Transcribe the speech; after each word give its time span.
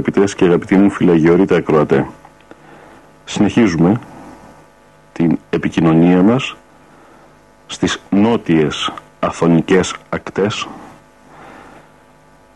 Αγαπητές 0.00 0.34
και 0.34 0.44
αγαπητοί 0.44 0.76
μου 0.76 0.90
φιλαγιορείτε 0.90 1.56
ακροατέ. 1.56 2.06
Συνεχίζουμε 3.24 4.00
την 5.12 5.38
επικοινωνία 5.50 6.22
μας 6.22 6.56
στις 7.66 8.02
νότιες 8.10 8.92
αθωνικές 9.20 9.94
ακτές. 10.08 10.68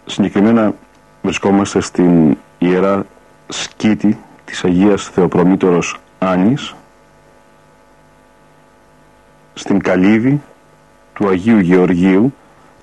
Συγκεκριμένα 0.06 0.74
βρισκόμαστε 1.22 1.80
στην 1.80 2.36
Ιερά 2.58 3.06
Σκήτη 3.48 4.18
της 4.44 4.64
Αγίας 4.64 5.08
Θεοπρομήτωρος 5.08 5.96
Άνης 6.18 6.74
στην 9.54 9.80
καλύβη 9.80 10.42
του 11.12 11.28
Αγίου 11.28 11.58
Γεωργίου 11.58 12.34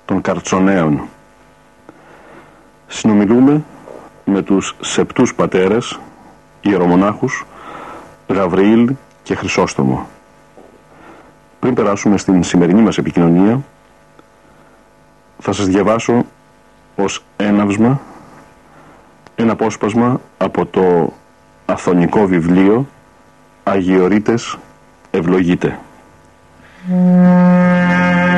των 0.04 0.20
Καρτσονέων. 0.20 1.08
Συνομιλούμε 2.86 3.62
με 4.24 4.42
τους 4.42 4.76
σεπτούς 4.80 5.34
πατέρες, 5.34 6.00
ιερομονάχους, 6.60 7.46
Γαβριήλ 8.28 8.94
και 9.22 9.34
Χρυσόστομο. 9.34 10.08
Πριν 11.60 11.74
περάσουμε 11.74 12.18
στην 12.18 12.42
σημερινή 12.42 12.80
μας 12.82 12.98
επικοινωνία, 12.98 13.60
θα 15.38 15.52
σας 15.52 15.66
διαβάσω 15.66 16.24
ως 16.96 17.24
έναυσμα 17.36 18.00
ένα 19.34 19.52
απόσπασμα 19.52 20.20
από 20.38 20.66
το 20.66 21.12
αθωνικό 21.66 22.26
βιβλίο 22.26 22.86
«Αγιορείτες 23.62 24.58
ευλογείτε». 25.10 25.78
Αναπνέεις 26.88 28.31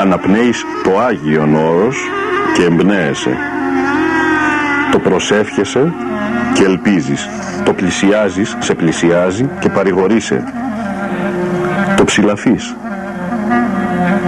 αναπνέεις 0.00 0.64
το 0.84 0.98
Άγιον 0.98 1.54
Όρος 1.54 1.96
και 2.54 2.62
εμπνέεσαι. 2.62 3.36
Το 4.90 4.98
προσεύχεσαι 4.98 5.92
και 6.54 6.64
ελπίζεις. 6.64 7.28
Το 7.64 7.72
πλησιάζεις, 7.72 8.56
σε 8.60 8.74
πλησιάζει 8.74 9.48
και 9.58 9.68
παρηγορείσαι. 9.68 10.44
Το 11.96 12.04
ψηλαφείς 12.04 12.74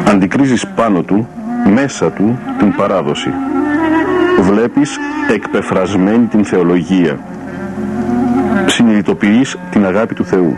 αντικρίζεις 0.09 0.67
πάνω 0.67 1.03
του 1.03 1.29
μέσα 1.73 2.11
του 2.11 2.39
την 2.59 2.75
παράδοση. 2.75 3.31
Βλέπεις 4.41 4.99
εκπεφρασμένη 5.31 6.27
την 6.27 6.45
θεολογία. 6.45 7.19
Συνειδητοποιείς 8.67 9.57
την 9.71 9.87
αγάπη 9.87 10.15
του 10.15 10.25
Θεού 10.25 10.57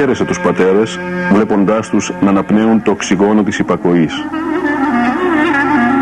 χαίρεσαι 0.00 0.24
τους 0.24 0.40
πατέρες 0.40 0.98
βλέποντάς 1.32 1.88
τους 1.88 2.12
να 2.20 2.28
αναπνέουν 2.28 2.82
το 2.82 2.90
οξυγόνο 2.90 3.42
της 3.42 3.58
υπακοής. 3.58 4.14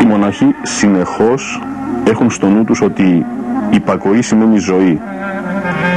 Οι 0.01 0.05
μοναχοί 0.05 0.55
συνεχώς 0.61 1.61
έχουν 2.03 2.29
στο 2.29 2.47
νου 2.47 2.63
τους 2.63 2.81
ότι 2.81 3.25
υπακοή 3.69 4.21
σημαίνει 4.21 4.57
ζωή 4.57 5.01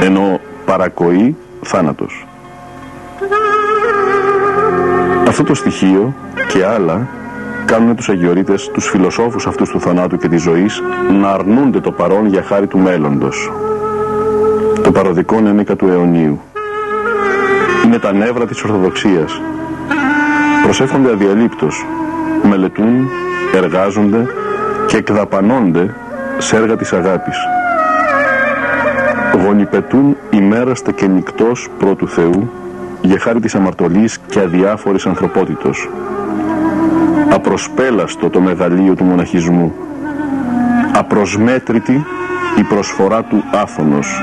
ενώ 0.01 0.39
παρακοή 0.65 1.35
θάνατος. 1.61 2.25
Αυτό 5.27 5.43
το 5.43 5.53
στοιχείο 5.53 6.13
και 6.47 6.65
άλλα 6.65 7.07
κάνουν 7.65 7.95
τους 7.95 8.09
αγιορείτες, 8.09 8.69
τους 8.73 8.87
φιλοσόφους 8.87 9.47
αυτούς 9.47 9.69
του 9.69 9.79
θανάτου 9.79 10.17
και 10.17 10.27
της 10.27 10.41
ζωής 10.41 10.81
να 11.21 11.29
αρνούνται 11.29 11.79
το 11.79 11.91
παρόν 11.91 12.25
για 12.25 12.43
χάρη 12.43 12.67
του 12.67 12.77
μέλλοντος. 12.77 13.51
Το 14.83 14.91
παροδικό 14.91 15.39
νέμικα 15.39 15.75
του 15.75 15.87
αιωνίου 15.87 16.41
είναι 17.93 18.01
τα 18.01 18.13
νεύρα 18.13 18.45
της 18.45 18.63
Ορθοδοξίας. 18.63 19.41
Προσεύχονται 20.63 21.11
αδιαλείπτως 21.11 21.85
μελετούν, 22.43 23.09
εργάζονται 23.55 24.25
και 24.87 24.97
εκδαπανώνται 24.97 25.95
σε 26.37 26.55
έργα 26.55 26.75
της 26.75 26.93
αγάπης. 26.93 27.37
Γονιπετούν 29.45 30.17
ημέραστε 30.29 30.91
και 30.91 31.07
νυκτός 31.07 31.69
πρώτου 31.77 32.07
Θεού 32.07 32.51
για 33.01 33.19
χάρη 33.19 33.39
της 33.39 33.55
αμαρτωλής 33.55 34.19
και 34.27 34.39
αδιάφορης 34.39 35.05
ανθρωπότητος. 35.05 35.89
Απροσπέλαστο 37.33 38.29
το 38.29 38.39
μεγαλείο 38.39 38.95
του 38.95 39.03
μοναχισμού. 39.03 39.73
Απροσμέτρητη 40.93 42.05
η 42.57 42.63
προσφορά 42.63 43.23
του 43.23 43.43
άφωνος. 43.53 44.21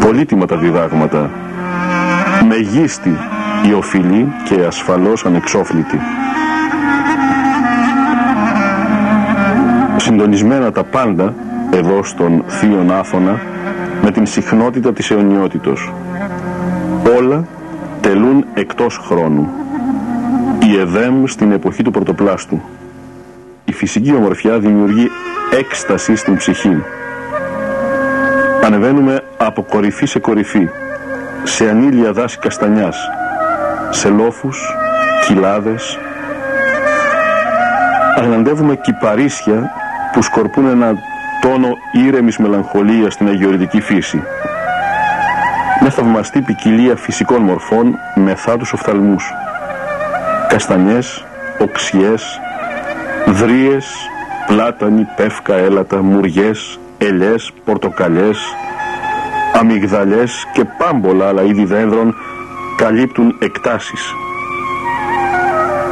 Πολύτιμα 0.00 0.46
τα 0.46 0.56
διδάγματα 0.56 1.30
μεγίστη 2.54 3.16
η 3.68 3.72
οφειλή 3.72 4.32
και 4.44 4.64
ασφαλώς 4.66 5.24
ανεξόφλητη. 5.24 5.98
Συντονισμένα 9.96 10.72
τα 10.72 10.84
πάντα 10.84 11.34
εδώ 11.70 12.02
στον 12.02 12.44
Θείον 12.46 12.92
Άθωνα 12.92 13.40
με 14.02 14.10
την 14.10 14.26
συχνότητα 14.26 14.92
της 14.92 15.10
αιωνιότητος. 15.10 15.92
Όλα 17.18 17.44
τελούν 18.00 18.44
εκτός 18.54 18.98
χρόνου. 18.98 19.48
Η 20.62 20.78
Εδέμ 20.78 21.24
στην 21.26 21.52
εποχή 21.52 21.82
του 21.82 21.90
πρωτοπλάστου. 21.90 22.60
Η 23.64 23.72
φυσική 23.72 24.14
ομορφιά 24.14 24.58
δημιουργεί 24.58 25.10
έκσταση 25.58 26.16
στην 26.16 26.36
ψυχή. 26.36 26.82
Ανεβαίνουμε 28.64 29.22
από 29.36 29.62
κορυφή 29.62 30.06
σε 30.06 30.18
κορυφή 30.18 30.68
σε 31.42 31.68
ανήλια 31.68 32.12
δάση 32.12 32.38
καστανιάς 32.38 32.96
σε 33.92 34.08
λόφους, 34.08 34.74
κοιλάδες. 35.26 35.98
Αγναντεύουμε 38.18 38.76
κυπαρίσια 38.76 39.70
που 40.12 40.22
σκορπούν 40.22 40.66
ένα 40.66 40.94
τόνο 41.40 41.68
ήρεμης 41.92 42.38
μελαγχολίας 42.38 43.12
στην 43.12 43.28
αγιορητική 43.28 43.80
φύση. 43.80 44.22
Μια 45.80 45.90
θαυμαστή 45.90 46.40
ποικιλία 46.40 46.96
φυσικών 46.96 47.42
μορφών 47.42 47.94
με 48.14 48.34
θάτους 48.34 48.72
οφθαλμούς. 48.72 49.34
Καστανιές, 50.48 51.24
οξιές, 51.58 52.40
δρίες, 53.26 53.86
πλάτανοι, 54.46 55.06
πεύκα, 55.16 55.54
έλατα, 55.54 56.02
μουριές, 56.02 56.78
ελιές, 56.98 57.52
πορτοκαλιές, 57.64 58.38
αμυγδαλιές 59.52 60.46
και 60.52 60.64
πάμπολα 60.64 61.28
άλλα 61.28 61.42
είδη 61.42 61.64
δένδρων 61.64 62.14
καλύπτουν 62.76 63.36
εκτάσεις. 63.38 64.14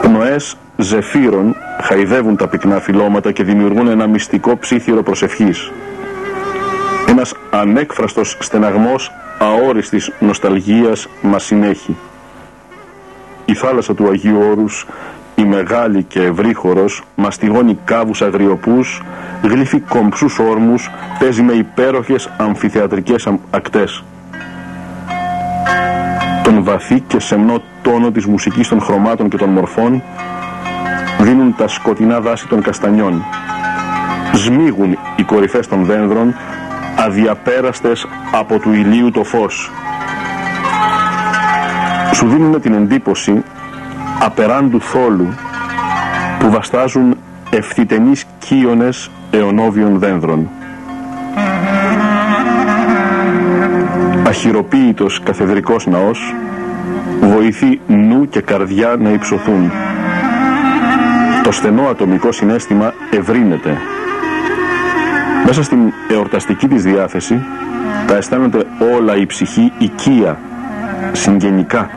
Πνοές 0.02 0.56
ζεφύρων 0.76 1.56
χαϊδεύουν 1.82 2.36
τα 2.36 2.48
πυκνά 2.48 2.80
φυλώματα 2.80 3.32
και 3.32 3.42
δημιουργούν 3.42 3.88
ένα 3.88 4.06
μυστικό 4.06 4.58
ψήθυρο 4.58 5.02
προσευχής. 5.02 5.70
Ένας 7.08 7.34
ανέκφραστος 7.50 8.36
στεναγμός 8.40 9.12
αόριστης 9.38 10.12
νοσταλγίας 10.18 11.08
μας 11.22 11.44
συνέχει. 11.44 11.96
Η 13.44 13.54
θάλασσα 13.54 13.94
του 13.94 14.08
Αγίου 14.08 14.38
Όρους, 14.50 14.86
η 15.40 15.44
μεγάλη 15.44 16.02
και 16.02 16.22
ευρύχωρος, 16.22 17.02
μαστιγώνει 17.14 17.78
κάβους 17.84 18.22
αγριοπούς, 18.22 19.02
γλύφει 19.42 19.80
κομψούς 19.80 20.38
όρμους, 20.38 20.90
παίζει 21.18 21.42
με 21.42 21.52
υπέροχες 21.52 22.30
αμφιθεατρικές 22.36 23.28
ακτές. 23.50 24.04
Τον 26.42 26.64
βαθύ 26.64 27.00
και 27.00 27.20
σεμνό 27.20 27.62
τόνο 27.82 28.10
της 28.10 28.26
μουσικής 28.26 28.68
των 28.68 28.80
χρωμάτων 28.80 29.28
και 29.28 29.36
των 29.36 29.48
μορφών 29.48 30.02
δίνουν 31.20 31.54
τα 31.56 31.68
σκοτεινά 31.68 32.20
δάση 32.20 32.48
των 32.48 32.62
καστανιών. 32.62 33.24
Σμίγουν 34.32 34.98
οι 35.16 35.22
κορυφές 35.22 35.68
των 35.68 35.84
δένδρων 35.84 36.34
αδιαπέραστες 36.96 38.06
από 38.32 38.58
του 38.58 38.72
ηλίου 38.72 39.10
το 39.10 39.24
φως. 39.24 39.70
Σου 42.12 42.28
δίνουν 42.28 42.60
την 42.60 42.72
εντύπωση 42.72 43.42
απεράντου 44.20 44.80
θόλου 44.80 45.34
που 46.38 46.50
βαστάζουν 46.50 47.16
ευθυτενείς 47.50 48.24
κύονες 48.38 49.10
αιωνόβιων 49.30 49.98
δένδρων. 49.98 50.48
Αχυροποίητος 54.26 55.20
καθεδρικός 55.24 55.86
ναός 55.86 56.34
βοηθεί 57.20 57.80
νου 57.86 58.28
και 58.28 58.40
καρδιά 58.40 58.96
να 58.98 59.10
υψωθούν. 59.10 59.70
Το 61.42 61.52
στενό 61.52 61.82
ατομικό 61.82 62.32
συνέστημα 62.32 62.94
ευρύνεται 63.10 63.78
μέσα 65.46 65.62
στην 65.62 65.92
εορταστική 66.08 66.68
της 66.68 66.82
διάθεση 66.82 67.40
τα 68.06 68.16
αισθάνεται 68.16 68.64
όλα 68.96 69.16
η 69.16 69.26
ψυχή 69.26 69.72
οικία, 69.78 70.38
συγγενικά. 71.12 71.90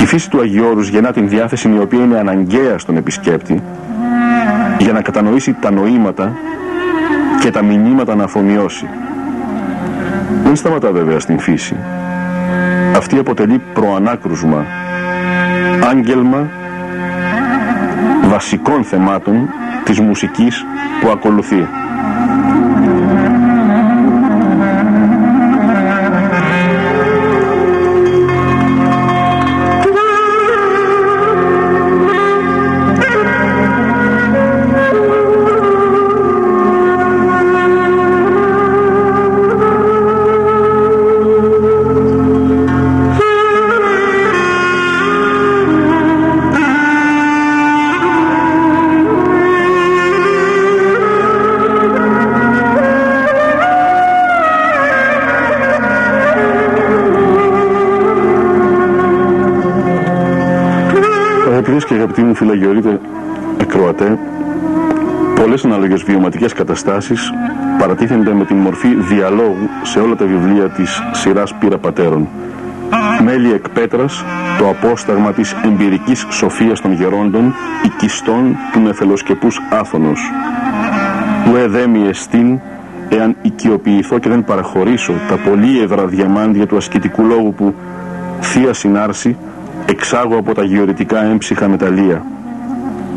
Η 0.00 0.06
φύση 0.06 0.30
του 0.30 0.40
Αγιώρους 0.40 0.88
γεννά 0.88 1.12
την 1.12 1.28
διάθεση 1.28 1.68
η 1.68 1.78
οποία 1.78 2.02
είναι 2.02 2.18
αναγκαία 2.18 2.78
στον 2.78 2.96
επισκέπτη 2.96 3.62
για 4.78 4.92
να 4.92 5.00
κατανοήσει 5.00 5.56
τα 5.60 5.70
νοήματα 5.70 6.32
και 7.40 7.50
τα 7.50 7.62
μηνύματα 7.62 8.14
να 8.14 8.24
αφομοιώσει. 8.24 8.88
Δεν 10.44 10.56
σταματά 10.56 10.92
βέβαια 10.92 11.20
στην 11.20 11.38
φύση. 11.38 11.76
Αυτή 12.96 13.18
αποτελεί 13.18 13.62
προανάκρουσμα, 13.72 14.66
άγγελμα 15.90 16.48
βασικών 18.28 18.84
θεμάτων 18.84 19.48
της 19.84 20.00
μουσικής 20.00 20.64
που 21.00 21.10
ακολουθεί. 21.10 21.79
Αγαπητοί 61.90 62.22
μου 62.22 62.34
φιλαγιορείτε 62.34 63.00
ακροατέ, 63.60 64.18
πολλές 65.34 65.64
ανάλογες 65.64 66.02
βιωματικές 66.02 66.52
καταστάσεις 66.52 67.32
παρατίθενται 67.78 68.32
με 68.32 68.44
την 68.44 68.56
μορφή 68.56 68.88
διαλόγου 68.94 69.68
σε 69.82 69.98
όλα 69.98 70.14
τα 70.14 70.24
βιβλία 70.24 70.68
της 70.68 71.02
σειράς 71.12 71.54
Πύρα 71.54 71.78
Πατέρων. 71.78 72.28
Μέλη 73.24 73.52
εκ 73.52 73.68
πέτρας, 73.68 74.24
το 74.58 74.68
απόσταγμα 74.68 75.32
της 75.32 75.56
εμπειρικής 75.64 76.26
σοφίας 76.30 76.80
των 76.80 76.92
γερόντων, 76.92 77.54
οικιστών 77.84 78.56
του 78.72 78.80
νεφελοσκεπούς 78.80 79.60
άφωνος. 79.70 80.20
Ου 81.50 81.56
εδέμι 81.56 82.06
εστίν, 82.08 82.58
εάν 83.08 83.36
οικειοποιηθώ 83.42 84.18
και 84.18 84.28
δεν 84.28 84.44
παραχωρήσω 84.44 85.12
τα 85.28 85.36
πολύεδρα 85.36 86.06
διαμάντια 86.06 86.66
του 86.66 86.76
ασκητικού 86.76 87.24
λόγου 87.24 87.54
που 87.54 87.74
θεία 88.40 88.72
συνάρση, 88.72 89.36
εξάγω 89.86 90.36
από 90.36 90.54
τα 90.54 90.64
γεωρητικά 90.64 91.24
έμψυχα 91.24 91.68
μεταλλεία. 91.68 92.24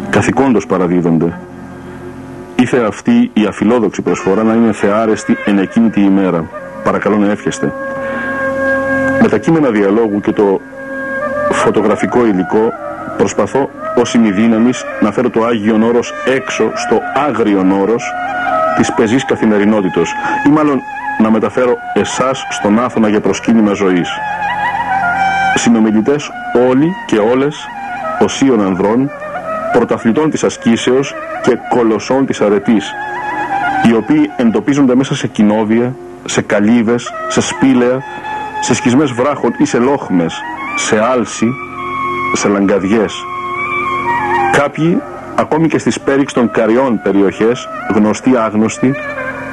Καθηκόντως 0.10 0.66
παραδίδονται. 0.66 1.40
Ήθε 2.56 2.78
αυτή 2.88 3.32
η 3.34 3.46
αφιλόδοξη 3.46 4.02
προσφορά 4.02 4.44
να 4.44 4.54
είναι 4.54 4.72
θεάρεστη 4.72 5.38
εν 5.46 5.58
εκείνη 5.58 5.90
τη 5.90 6.02
ημέρα. 6.02 6.46
Παρακαλώ 6.84 7.18
να 7.18 7.32
εύχεστε. 7.32 7.74
Με 9.22 9.28
τα 9.28 9.38
κείμενα 9.38 9.70
διαλόγου 9.70 10.20
και 10.20 10.32
το 10.32 10.60
φωτογραφικό 11.52 12.26
υλικό 12.26 12.70
προσπαθώ 13.18 13.70
ως 13.96 14.14
ημιδύναμης 14.14 14.84
να 15.02 15.12
φέρω 15.12 15.30
το 15.30 15.44
Άγιον 15.46 15.84
Όρος 15.84 16.14
έξω 16.26 16.72
στο 16.76 17.00
άγριον 17.28 17.72
Όρος 17.72 18.04
της 18.78 18.94
πεζής 18.94 19.26
καθημερινότητος 19.26 20.14
ή 20.48 20.50
μάλλον 20.50 20.80
να 21.22 21.32
μεταφέρω 21.32 21.78
εσάς 21.94 22.46
στον 22.50 22.80
Άθωνα 22.80 23.10
για 23.10 23.20
προσκύνημα 23.22 23.74
ζωής 23.74 24.10
συνομιλητές 25.56 26.32
όλοι 26.70 26.88
και 27.06 27.18
όλες 27.18 27.56
οσίων 28.20 28.62
ανδρών, 28.62 29.10
πρωταθλητών 29.72 30.30
της 30.30 30.44
ασκήσεως 30.44 31.14
και 31.42 31.58
κολοσσών 31.70 32.26
της 32.26 32.42
αρετής, 32.42 32.92
οι 33.88 33.94
οποίοι 33.94 34.30
εντοπίζονται 34.38 34.96
μέσα 34.96 35.16
σε 35.16 35.28
κοινόβια, 35.28 35.96
σε 36.26 36.42
καλύβες, 36.42 37.14
σε 37.28 37.42
σπήλαια, 37.42 38.02
σε 38.62 38.74
σκισμές 38.74 39.12
βράχων 39.12 39.56
ή 39.58 39.66
σε 39.66 39.78
λόχμες, 39.78 40.42
σε 40.76 41.00
άλση, 41.04 41.48
σε 42.34 42.48
λαγκαδιές. 42.48 43.14
Κάποιοι, 44.52 45.02
ακόμη 45.36 45.68
και 45.68 45.78
στις 45.78 46.00
πέριξ 46.00 46.34
των 46.34 46.52
καριών 46.52 47.00
περιοχές, 47.04 47.68
γνωστοί 47.94 48.38
άγνωστοι, 48.38 48.96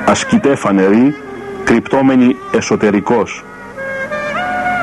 ασκητέ 0.06 0.54
φανεροί, 0.54 1.14
κρυπτόμενοι 1.64 2.36
εσωτερικός. 2.52 3.44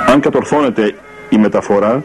Αν 0.08 0.20
κατορθώνεται 0.20 0.96
η 1.30 1.38
μεταφορά, 1.38 2.04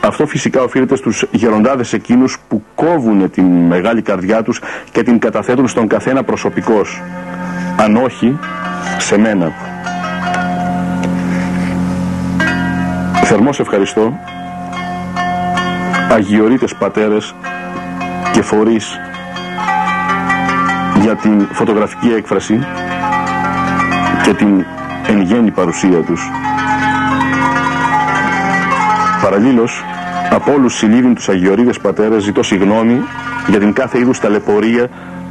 αυτό 0.00 0.26
φυσικά 0.26 0.62
οφείλεται 0.62 0.96
στους 0.96 1.24
γεροντάδες 1.30 1.92
εκείνους 1.92 2.38
που 2.48 2.62
κόβουν 2.74 3.30
την 3.30 3.44
μεγάλη 3.44 4.02
καρδιά 4.02 4.42
τους 4.42 4.60
και 4.90 5.02
την 5.02 5.18
καταθέτουν 5.18 5.68
στον 5.68 5.86
καθένα 5.86 6.22
προσωπικός. 6.22 7.02
Αν 7.76 7.96
όχι, 7.96 8.38
σε 8.98 9.18
μένα. 9.18 9.52
Θερμός 13.24 13.60
ευχαριστώ 13.60 14.18
αγιορείτες 16.14 16.74
πατέρες 16.74 17.34
και 18.32 18.42
φορείς 18.42 18.98
για 21.00 21.16
την 21.16 21.48
φωτογραφική 21.52 22.08
έκφραση 22.08 22.66
και 24.24 24.34
την 24.34 24.64
εν 25.06 25.20
γέννη 25.20 25.50
παρουσία 25.50 26.02
τους. 26.02 26.30
Παραλλήλως, 29.24 29.84
από 30.30 30.52
όλους 30.52 30.76
συλλήβην 30.76 31.14
τους 31.14 31.28
Αγιορείδες 31.28 31.78
πατέρες 31.78 32.22
ζητώ 32.22 32.42
συγγνώμη 32.42 33.00
για 33.48 33.58
την 33.58 33.72
κάθε 33.72 33.98
είδους 33.98 34.20
ταλαιπωρία 34.20 34.88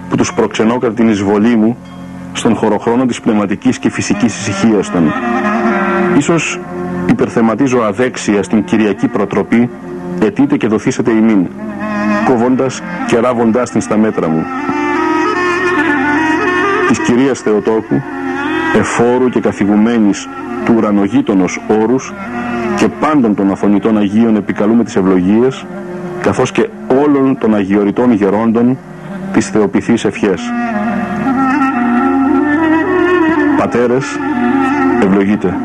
που 0.10 0.16
τους 0.16 0.34
προξενώ 0.34 0.78
κατά 0.78 0.94
την 0.94 1.10
εισβολή 1.10 1.56
μου 1.56 1.78
στον 2.34 2.56
χωροχρόνο 2.56 3.06
της 3.06 3.22
πνευματικής 3.22 3.80
και 3.80 3.90
φυσικής 3.90 4.40
ησυχίας 4.40 4.92
των. 4.92 5.14
Ίσως 6.18 6.60
υπερθεματίζω 7.10 7.82
αδέξια 7.82 8.44
στην 8.44 8.64
Κυριακή 8.64 9.08
Προτροπή 9.08 9.70
ετείτε 10.22 10.58
και 10.58 10.68
δοθήσετε 10.68 11.12
ημίν, 11.12 11.48
κοβώντας 12.26 12.82
και 13.08 13.20
ράβοντάς 13.20 13.72
την 13.72 13.82
στα 13.82 13.98
μέτρα 13.98 14.28
μου. 14.28 14.44
Της 16.88 17.00
κυρίας 17.00 17.40
Θεοτόκου, 17.40 18.02
εφόρου 18.78 19.30
και 19.30 19.40
καθηγουμένης 19.40 20.28
του 20.66 20.74
ουρανογείτονος 20.78 21.62
όρους, 21.82 22.14
και 22.84 22.90
πάντων 23.00 23.36
των 23.36 23.52
αφωνητών 23.52 23.98
Αγίων 23.98 24.36
επικαλούμε 24.36 24.84
τις 24.84 24.96
ευλογίες 24.96 25.66
καθώς 26.22 26.52
και 26.52 26.70
όλων 27.06 27.38
των 27.38 27.56
αγιοριτών 27.56 28.12
γερόντων 28.12 28.78
της 29.34 29.50
θεοποιηθής 29.50 30.06
ευχές. 30.06 30.42
Πατέρες, 33.58 34.06
ευλογείτε. 35.04 35.56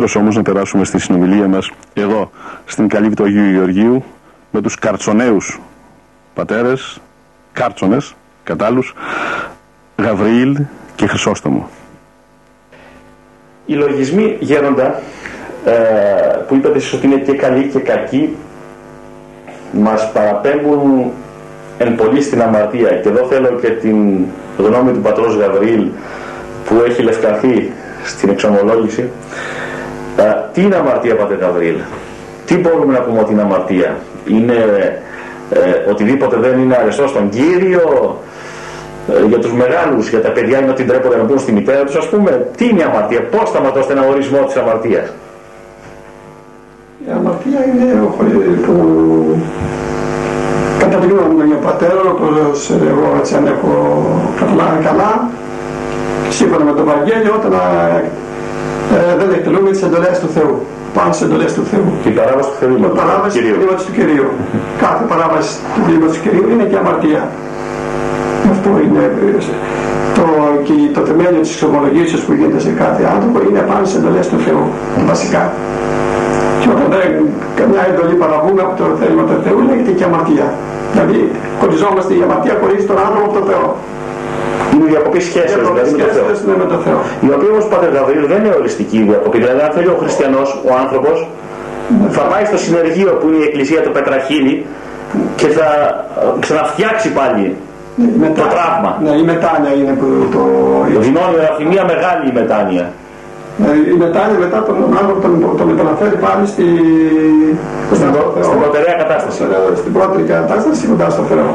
Αμέσως 0.00 0.20
όμως 0.20 0.36
να 0.36 0.42
περάσουμε 0.42 0.84
στη 0.84 0.98
συνομιλία 0.98 1.48
μας 1.48 1.70
εδώ, 1.94 2.30
στην 2.64 2.88
καλύβη 2.88 3.14
του 3.14 3.24
Αγίου 3.24 3.50
Γεωργίου, 3.50 4.04
με 4.50 4.60
τους 4.60 4.74
καρτσονέους 4.74 5.60
πατέρες, 6.34 7.00
κάρτσονες, 7.52 8.14
κατάλους, 8.44 8.94
Γαβριήλ 9.96 10.58
και 10.96 11.06
Χρυσόστομο. 11.06 11.68
Οι 13.66 13.74
λογισμοί 13.74 14.36
γέροντα, 14.40 15.00
ε, 15.64 15.72
που 16.48 16.54
είπατε 16.54 16.76
εσείς 16.76 16.92
ότι 16.92 17.06
είναι 17.06 17.16
και 17.16 17.32
καλοί 17.32 17.68
και 17.72 17.78
κακοί, 17.78 18.36
μας 19.72 20.12
παραπέμπουν 20.12 21.10
εν 21.78 21.94
πολύ 21.94 22.22
στην 22.22 22.42
αμαρτία. 22.42 22.90
Και 22.90 23.08
εδώ 23.08 23.26
θέλω 23.26 23.58
και 23.60 23.68
την 23.68 24.24
γνώμη 24.58 24.92
του 24.92 25.00
πατρός 25.00 25.34
Γαβριήλ 25.34 25.88
που 26.64 26.82
έχει 26.86 27.02
λευκαθεί 27.02 27.72
στην 28.04 28.28
εξομολόγηση. 28.28 29.10
Ε, 30.16 30.22
τι 30.52 30.62
είναι 30.62 30.76
αμαρτία, 30.76 31.16
πατέ 31.16 31.34
Γαβριήλ; 31.34 31.76
Τι 32.46 32.56
μπορούμε 32.56 32.92
να 32.92 33.00
πούμε 33.00 33.20
ότι 33.20 33.32
είναι 33.32 33.42
αμαρτία; 33.42 33.96
Είναι 34.26 34.54
ε, 35.50 35.90
οτιδήποτε 35.90 36.36
δεν 36.36 36.58
είναι 36.58 36.76
αρεστό 36.76 37.06
στον 37.06 37.28
Κύριο, 37.28 38.18
ε, 39.08 39.26
για 39.26 39.38
τους 39.38 39.52
μεγάλους, 39.52 40.08
για 40.08 40.22
τα 40.22 40.28
παιδιά 40.28 40.58
είναι 40.58 40.70
ότι 40.70 40.84
ντρέπονται 40.84 41.16
να 41.16 41.22
μπουν 41.22 41.38
στη 41.38 41.52
μητέρα 41.52 41.84
τους, 41.84 41.96
ας 41.96 42.08
πούμε, 42.08 42.46
τι 42.56 42.68
είναι 42.68 42.80
η 42.80 42.82
αμαρτία, 42.82 43.22
πώς 43.22 43.50
θα 43.50 43.60
ματώσετε 43.60 43.92
ένα 43.92 44.06
ορισμό 44.06 44.38
της 44.38 44.56
αμαρτίας; 44.56 45.12
Η 47.06 47.10
αμαρτία 47.16 47.60
είναι 47.66 48.00
ο 48.02 48.14
που 48.64 48.74
κατά 50.78 50.96
τη 50.96 51.06
γνώμη 51.06 51.44
μου 51.44 51.58
ο 51.60 51.64
πατέρα, 51.64 52.00
όπως 52.10 52.70
εγώ 52.70 53.16
έτσι 53.18 53.34
αν 53.34 53.46
έχω 53.46 53.72
καταλάβει 54.38 54.84
καλά, 54.84 55.28
σύμφωνα 56.28 56.64
με 56.64 56.72
τον 56.72 56.84
Βαγγέλιο, 56.84 57.32
όταν 57.38 57.52
ε, 58.94 58.98
ε, 59.10 59.16
δεν 59.20 59.28
εκτελούμε 59.36 59.70
τις 59.74 59.82
εντολές 59.86 60.16
του 60.22 60.30
Θεού 60.36 60.54
πάνω 60.96 61.10
στις 61.12 61.26
εντολές 61.26 61.52
του 61.56 61.64
Θεού. 61.70 61.88
Η 62.10 62.12
παράβαση 62.18 62.48
του 62.50 62.56
Θεού. 62.60 62.74
Η 62.76 62.94
παράβαση 63.00 63.38
του 63.86 63.94
Κυρίου. 63.98 64.28
Κάθε 64.84 65.04
παράβαση 65.12 65.52
του 65.74 65.80
Κυρίου 65.86 66.08
του 66.12 66.20
Κυρίου 66.24 66.46
είναι 66.52 66.64
και 66.70 66.76
αμαρτία. 66.82 67.22
Αυτό 68.54 68.70
είναι 68.84 69.02
το, 70.16 70.24
και 70.66 70.74
το 70.96 71.00
θεμέλιο 71.08 71.40
της 71.44 71.52
εξομολογήσεως 71.54 72.22
που 72.24 72.32
γίνεται 72.38 72.60
σε 72.66 72.72
κάθε 72.82 73.02
άνθρωπο 73.14 73.38
είναι 73.48 73.60
πάνω 73.70 73.82
στις 73.86 73.96
εντολές 74.00 74.26
του 74.30 74.38
Θεού, 74.46 74.64
βασικά. 75.10 75.42
Και 76.60 76.68
όταν 76.74 76.86
δεν 76.94 77.08
καμιά 77.60 77.82
εντολή 77.90 78.14
παραβούμε 78.24 78.60
από 78.66 78.74
το 78.80 78.84
θέλημα 79.00 79.22
του 79.28 79.36
Θεού 79.44 79.58
λέγεται 79.68 79.92
και 79.98 80.04
αμαρτία. 80.10 80.46
Δηλαδή 80.92 81.18
χωριζόμαστε 81.60 82.12
η 82.18 82.20
αμαρτία 82.26 82.54
χωρίς 82.60 82.80
τον 82.90 82.98
άνθρωπο 83.06 83.24
από 83.28 83.34
τον 83.38 83.44
Θεό. 83.50 83.66
Είναι 84.74 84.86
διακοπή 84.94 85.20
σχέσεως 85.20 85.66
δηλαδή 85.72 85.90
με 86.62 86.66
τον 86.72 86.80
Θεό. 86.84 86.98
Η 87.26 87.28
οποία 87.34 87.50
όμως 87.54 87.64
Πατέρ 87.72 87.90
Γαβρίλ 87.96 88.26
δεν 88.32 88.38
είναι 88.44 88.54
οριστική 88.60 88.96
η 88.96 89.06
διακοπή. 89.10 89.38
Δηλαδή 89.38 89.60
αν 89.66 89.70
θέλει 89.76 89.90
ο 89.96 89.98
χριστιανός, 90.02 90.48
ο 90.68 90.70
άνθρωπος, 90.82 91.16
θα 92.10 92.22
πάει 92.30 92.44
στο 92.44 92.58
συνεργείο 92.64 93.10
που 93.18 93.26
είναι 93.28 93.40
η 93.44 93.46
εκκλησία 93.48 93.80
του 93.84 93.92
Πετραχίλη 93.96 94.66
και 95.36 95.46
θα 95.46 95.68
ξαναφτιάξει 96.40 97.08
πάλι 97.12 97.56
το 98.40 98.44
τραύμα. 98.54 98.90
Ναι, 99.04 99.10
η 99.22 99.24
μετάνοια 99.32 99.72
είναι 99.80 99.92
που 100.00 100.06
το... 100.34 100.42
Δηλώνει 101.06 101.64
μια 101.72 101.84
μεγάλη 101.92 102.32
μετάνοια. 102.32 102.92
Η 103.92 103.96
μετάνοια 104.04 104.38
μετά 104.38 104.62
τον 104.62 104.76
άνθρωπο 105.00 105.20
τον, 105.20 105.56
τον 105.56 105.70
επαναφέρει 105.70 106.16
πάλι 106.16 106.46
στη... 106.46 106.64
στην, 107.98 108.08
στην 108.46 108.58
προτεραία 108.62 108.96
κατάσταση. 109.02 109.40
Στην 109.80 109.92
πρώτη 109.96 110.18
κατάσταση 110.34 110.82
κοντά 110.90 111.08
στο 111.14 111.22
Θεό. 111.30 111.48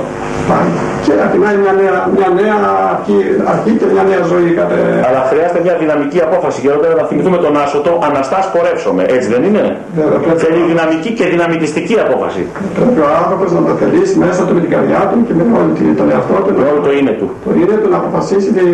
Πάλι. 0.50 0.72
Και 1.06 1.14
αρχινάει 1.26 1.58
μια 1.64 1.74
νέα, 1.82 1.98
μια 2.18 2.30
νέα 2.40 2.58
αρχή, 2.94 3.18
αρχή 3.54 3.72
και 3.80 3.88
μια 3.94 4.04
νέα 4.10 4.22
ζωή. 4.32 4.50
Κατε... 4.58 4.78
Αλλά 5.08 5.22
χρειάζεται 5.30 5.62
μια 5.66 5.76
δυναμική 5.84 6.20
απόφαση 6.28 6.58
και 6.64 6.70
όταν 6.78 6.90
να 7.02 7.06
θυμηθούμε 7.10 7.38
τον 7.46 7.54
Άσωτο, 7.64 7.92
αναστάς 8.08 8.46
πορεύσομαι. 8.54 9.04
Έτσι 9.16 9.28
δεν 9.34 9.42
είναι; 9.48 9.64
Βέβαια, 9.98 10.20
Θέλει 10.44 10.62
δυναμική 10.74 11.10
και 11.18 11.26
δυναμητιστική 11.34 11.96
απόφαση. 12.06 12.42
Πρέπει 12.78 13.00
ο 13.08 13.10
άνθρωπος 13.22 13.48
να 13.58 13.62
το 13.68 13.72
θελήσει 13.82 14.16
μέσα 14.26 14.42
του 14.46 14.54
με 14.58 14.62
την 14.66 14.72
καρδιά 14.76 15.02
του 15.10 15.18
και 15.28 15.34
με 15.38 15.44
όλη 15.58 15.72
τον 16.00 16.08
εαυτό 16.14 16.38
του. 16.44 16.52
Με 16.60 16.64
όλο 16.72 16.80
το 16.88 16.92
είναι 17.00 17.14
του. 17.20 17.28
Το 17.46 17.52
είναι 17.60 17.76
του 17.82 17.90
να 17.94 17.98
αποφασίσει 18.02 18.50
την 18.58 18.68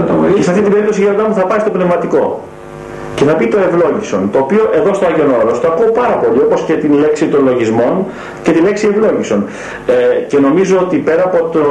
μεταβολή. 0.00 0.32
Και 0.38 0.44
σε 0.46 0.50
αυτή 0.52 0.62
την 0.66 0.72
περίπτωση 0.74 1.00
για 1.04 1.12
μου 1.28 1.34
θα 1.40 1.44
πάει 1.50 1.60
στο 1.64 1.70
πνευματικό 1.76 2.24
και 3.20 3.26
να 3.26 3.34
πει 3.34 3.46
το 3.54 3.58
ευλόγησον, 3.66 4.22
το 4.32 4.38
οποίο 4.44 4.62
εδώ 4.78 4.90
στο 4.94 5.04
Άγιον 5.06 5.30
Όρος 5.40 5.60
το 5.60 5.66
ακούω 5.72 5.90
πάρα 6.02 6.16
πολύ, 6.22 6.40
όπως 6.46 6.60
και 6.66 6.74
την 6.82 6.92
λέξη 7.02 7.24
των 7.32 7.40
λογισμών 7.48 7.94
και 8.44 8.50
τη 8.54 8.60
λέξη 8.66 8.84
ευλόγησον. 8.92 9.40
Ε, 9.86 9.92
και 10.30 10.38
νομίζω 10.46 10.76
ότι 10.84 10.96
πέρα 11.08 11.22
από 11.28 11.38
το 11.54 11.62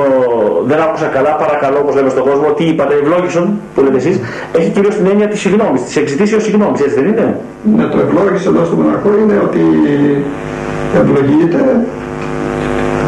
δεν 0.69 0.79
άκουσα 0.85 1.07
καλά, 1.15 1.31
παρακαλώ, 1.43 1.77
όπως 1.83 1.93
λέμε 1.95 2.09
στον 2.15 2.23
κόσμο, 2.29 2.47
τι 2.57 2.63
είπατε, 2.71 2.93
ευλόγησον, 3.01 3.45
που 3.73 3.81
λέτε 3.83 3.97
εσείς, 4.03 4.15
έχει 4.57 4.69
κυρίως 4.75 4.95
την 4.95 5.05
έννοια 5.11 5.27
της 5.27 5.39
συγγνώμης, 5.39 5.81
της 5.83 5.95
εξητήσεως 6.01 6.43
συγγνώμης, 6.43 6.79
έτσι 6.81 6.95
δεν 6.99 7.07
είναι; 7.11 7.27
Ναι, 7.77 7.85
το 7.93 7.97
ευλόγησον 8.05 8.55
εδώ 8.55 8.65
στο 8.65 8.75
μοναχό 8.81 9.09
είναι 9.21 9.37
ότι 9.47 9.63
ευλογείται 11.01 11.61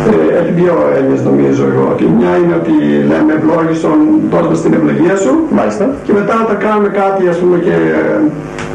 ε, 0.09 0.37
έχει 0.39 0.51
δύο 0.61 0.75
έννοιες 0.97 1.21
νομίζω 1.29 1.63
εγώ. 1.71 1.85
Ότι 1.93 2.03
μια 2.17 2.31
είναι 2.41 2.55
ότι 2.61 2.73
λέμε 3.11 3.31
ευλόγησον 3.37 3.97
δώσ' 4.47 4.61
την 4.61 4.73
ευλογία 4.73 5.15
σου. 5.23 5.33
Μάλιστα. 5.57 5.85
Και 6.05 6.13
μετά 6.19 6.33
όταν 6.45 6.57
κάνουμε 6.65 6.89
κάτι 7.01 7.23
ας 7.33 7.37
πούμε 7.41 7.57
και 7.65 7.75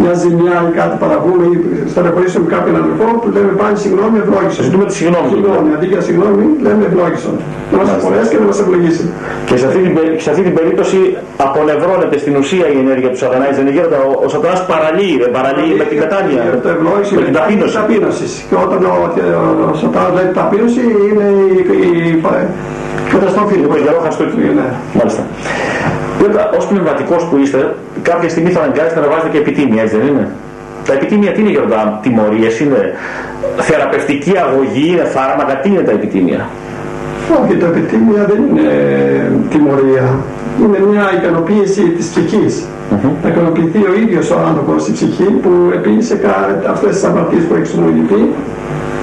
μια 0.02 0.12
ζημιά 0.22 0.56
ή 0.68 0.70
κάτι 0.80 0.94
παραβούμε 1.02 1.44
ή 1.52 1.54
στεναχωρήσουμε 1.92 2.46
κάποιον 2.54 2.74
αδελφό 2.82 3.08
που 3.20 3.26
λέμε 3.36 3.52
πάλι 3.60 3.76
συγγνώμη 3.84 4.16
ευλόγησον. 4.22 4.62
Ζητούμε 4.68 4.84
τη 4.88 4.94
συγγνώμη. 4.98 5.28
Συγγνώμη, 5.34 5.68
αντί 5.76 5.86
για 5.92 6.02
συγγνώμη 6.08 6.44
λέμε 6.66 6.82
ευλόγησον. 6.88 7.34
Να 7.72 7.76
μας 7.80 7.90
απολέσει 7.96 8.28
και 8.32 8.38
να 8.42 8.46
μας 8.50 8.58
ευλογήσει. 8.64 9.04
Και 9.48 9.56
σε 9.60 9.66
αυτή, 9.68 9.80
την, 9.86 9.92
σε 10.24 10.28
αυτή 10.32 10.42
την 10.48 10.54
περίπτωση 10.58 10.98
απονευρώνεται 11.46 12.16
στην 12.22 12.34
ουσία 12.40 12.66
η 12.74 12.76
ενέργεια 12.84 13.10
του 13.12 13.18
σατανά. 13.22 13.46
Δεν 13.58 13.66
είναι 13.66 13.82
ο, 14.06 14.08
ο 14.26 14.28
σατανάς 14.34 14.60
παραλύει, 14.72 15.16
δεν 15.22 15.30
παραλύει 15.36 15.72
με 15.80 15.84
την 15.90 15.96
κατάνοια. 16.02 16.42
Με 17.18 17.22
την 17.28 17.34
ταπείνωση. 17.38 18.26
Και 18.48 18.56
όταν 18.64 18.78
ο, 18.84 18.94
ο, 19.40 19.70
ο 19.72 19.74
σατανάς 19.82 20.12
λέει 20.16 20.28
ταπείνωση 20.38 20.82
είναι 21.08 21.26
η, 21.54 21.56
η, 22.00 22.22
καταστροφή. 23.14 23.56
Λοιπόν, 23.62 23.78
για 23.84 23.92
ρόχα 23.96 24.10
Ναι. 24.58 24.68
Μάλιστα. 24.98 25.22
Βέβαια, 26.23 26.50
ως 26.56 26.66
πνευματικός 26.66 27.25
που 27.25 27.37
είστε, 27.42 27.75
κάποια 28.02 28.28
στιγμή 28.28 28.50
θα 28.50 28.61
αναγκάζεστε 28.61 29.00
να 29.00 29.08
βάζετε 29.08 29.28
και 29.28 29.38
επιτήμια, 29.38 29.82
έτσι 29.82 29.96
δεν 29.96 30.06
είναι; 30.06 30.28
Τα 30.87 30.92
επιτήμια 30.92 31.32
τι 31.32 31.40
είναι 31.40 31.50
για 31.50 31.62
τα 31.62 31.99
τιμωρίες, 32.02 32.61
είναι 32.61 32.80
θεραπευτική 33.56 34.35
αγωγή, 34.44 34.87
είναι 34.92 35.04
φάρμακα, 35.04 35.54
τι 35.61 35.68
είναι 35.68 35.80
τα 35.88 35.92
επιτήμια. 35.92 36.49
Όχι, 37.40 37.56
τα 37.56 37.66
επιτήμια 37.66 38.23
δεν 38.30 38.40
είναι 38.49 38.68
τιμωρία. 39.50 40.04
Είναι 40.62 40.78
μια 40.90 41.04
ικανοποίηση 41.18 41.82
της 41.96 42.06
ψυχής. 42.08 42.64
Mm-hmm. 42.64 43.11
Να 43.23 43.28
ικανοποιηθεί 43.28 43.78
ο 43.78 43.94
ίδιος 44.02 44.30
ο 44.30 44.38
άνθρωπος 44.49 44.88
η 44.88 44.92
ψυχή 44.92 45.25
που 45.42 45.50
επίλυσε 45.75 46.20
αυτές 46.70 46.90
τις 46.94 47.04
αμαρτίες 47.04 47.42
που 47.44 47.54
έχει 47.54 47.66
συνολογηθεί 47.66 48.20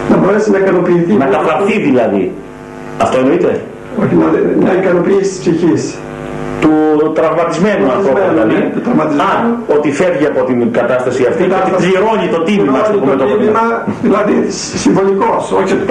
να 0.09 0.17
μπορέσει 0.17 0.51
να 0.51 0.57
ικανοποιηθεί. 0.57 1.13
Να 1.13 1.25
καθαρθεί 1.25 1.79
δηλαδή. 1.79 2.31
Αυτό 3.01 3.17
εννοείται; 3.19 3.61
Όχι, 4.01 4.15
να, 4.15 4.25
να 4.65 4.73
ικανοποιήσει 4.81 5.29
της 5.29 5.39
ψυχής 5.39 5.95
του 6.63 6.75
τραυματισμένου 7.17 7.85
ανθρώπου 7.97 8.27
δηλαδή. 8.33 8.55
Ναι, 8.55 9.23
Α, 9.29 9.31
ότι 9.75 9.87
φεύγει 9.99 10.25
από 10.31 10.41
την 10.49 10.57
κατάσταση 10.79 11.21
αυτή 11.31 11.43
και 11.65 11.73
πληρώνει 11.81 12.27
το 12.35 12.39
τίμημα, 12.47 12.79
το 12.93 12.97
πούμε 13.01 13.15
το 13.21 13.25
Δηλαδή 14.05 14.35
συμβολικός, 14.81 15.43
όχι 15.59 15.73
ότι 15.73 15.83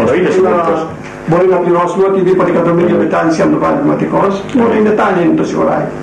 μπορεί 1.29 1.47
να 1.55 1.59
πληρώσουμε 1.65 2.05
οτιδήποτε 2.11 2.51
εκατομμύρια 2.55 2.97
μετάλληση 3.05 3.39
αν 3.45 3.49
το 3.55 3.59
βάλει 3.65 3.77
πνευματικός, 3.83 4.33
μπορεί 4.57 4.77
είναι 4.81 4.95
τάλι 5.01 5.19
είναι 5.25 5.37
το 5.41 5.45
σιγουράκι. 5.51 5.95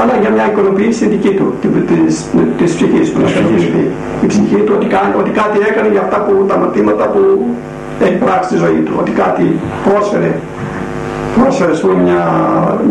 Αλλά 0.00 0.14
για 0.22 0.30
μια 0.36 0.46
οικονοποίηση 0.50 1.02
δική 1.14 1.32
του, 1.38 1.46
της, 1.90 2.12
της 2.58 2.70
ψυχής 2.74 3.06
του, 3.12 3.18
να 3.24 3.28
η 4.24 4.26
ψυχή 4.32 4.60
του 4.66 4.72
ότι, 4.78 4.86
κάνει, 4.94 5.12
ότι 5.22 5.30
κάτι 5.40 5.58
έκανε 5.70 5.88
για 5.94 6.02
αυτά 6.06 6.18
που, 6.24 6.32
τα 6.50 6.56
μαθήματα 6.62 7.04
που 7.12 7.20
έχει 8.06 8.16
πράξει 8.24 8.48
στη 8.48 8.56
ζωή 8.64 8.80
του, 8.86 8.92
ότι 9.00 9.10
κάτι 9.22 9.44
πρόσφερε 9.86 10.30
πρόσφερες 11.38 11.82
μια, 11.82 12.22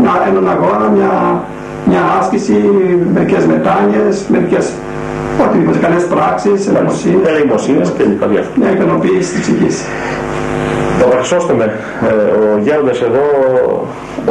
μια, 0.01 0.13
έναν 0.29 0.49
αγώνα, 0.49 0.88
μια, 0.95 1.43
μια 1.89 2.01
άσκηση, 2.19 2.58
μερικές 3.13 3.45
μετάνοιες, 3.45 4.25
μερικές 4.27 4.71
οτιδήποτε 5.45 5.77
καλές 5.77 6.03
πράξεις, 6.03 6.67
ελεημοσύνες. 6.67 7.27
Ελεημοσύνες 7.27 7.91
και 7.97 8.03
λοιπά 8.03 8.27
Μια 8.56 8.71
ικανοποίηση 8.71 9.34
της 9.34 9.41
ψυχής. 9.41 9.84
Το 10.99 11.56
με, 11.56 11.63
ε, 12.08 12.13
ο 12.56 12.60
Γέροντας 12.63 13.01
εδώ 13.01 13.25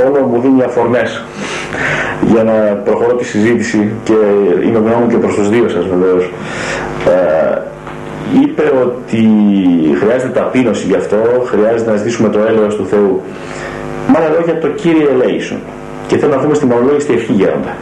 όλο 0.07 0.27
μου 0.27 0.41
δίνει 0.41 0.63
αφορμές 0.63 1.23
για 2.33 2.43
να 2.43 2.53
προχωρώ 2.85 3.15
τη 3.15 3.25
συζήτηση 3.25 3.91
και 4.05 4.19
είμαι 4.67 4.79
γνώμη 4.79 5.07
και 5.09 5.17
προς 5.17 5.35
τους 5.35 5.49
δύο 5.49 5.69
σας 5.69 5.87
βεβαίως. 5.87 6.33
Ε, 7.07 7.59
είπε 8.43 8.63
ότι 8.85 9.23
χρειάζεται 10.01 10.33
ταπείνωση 10.39 10.87
γι' 10.87 10.95
αυτό, 10.95 11.17
χρειάζεται 11.45 11.91
να 11.91 11.97
ζητήσουμε 11.97 12.29
το 12.29 12.39
έλεος 12.49 12.77
του 12.77 12.87
Θεού. 12.87 13.21
Με 14.09 14.19
άλλα 14.19 14.29
λόγια 14.37 14.59
το 14.59 14.69
Κύριε 14.69 15.07
ελέησον. 15.11 15.59
Και 16.07 16.17
θέλω 16.17 16.35
να 16.35 16.41
δούμε 16.41 16.55
στη 16.55 16.67
μονολόγηστη 16.67 17.13
ευχή 17.13 17.33
γέροντα. 17.33 17.77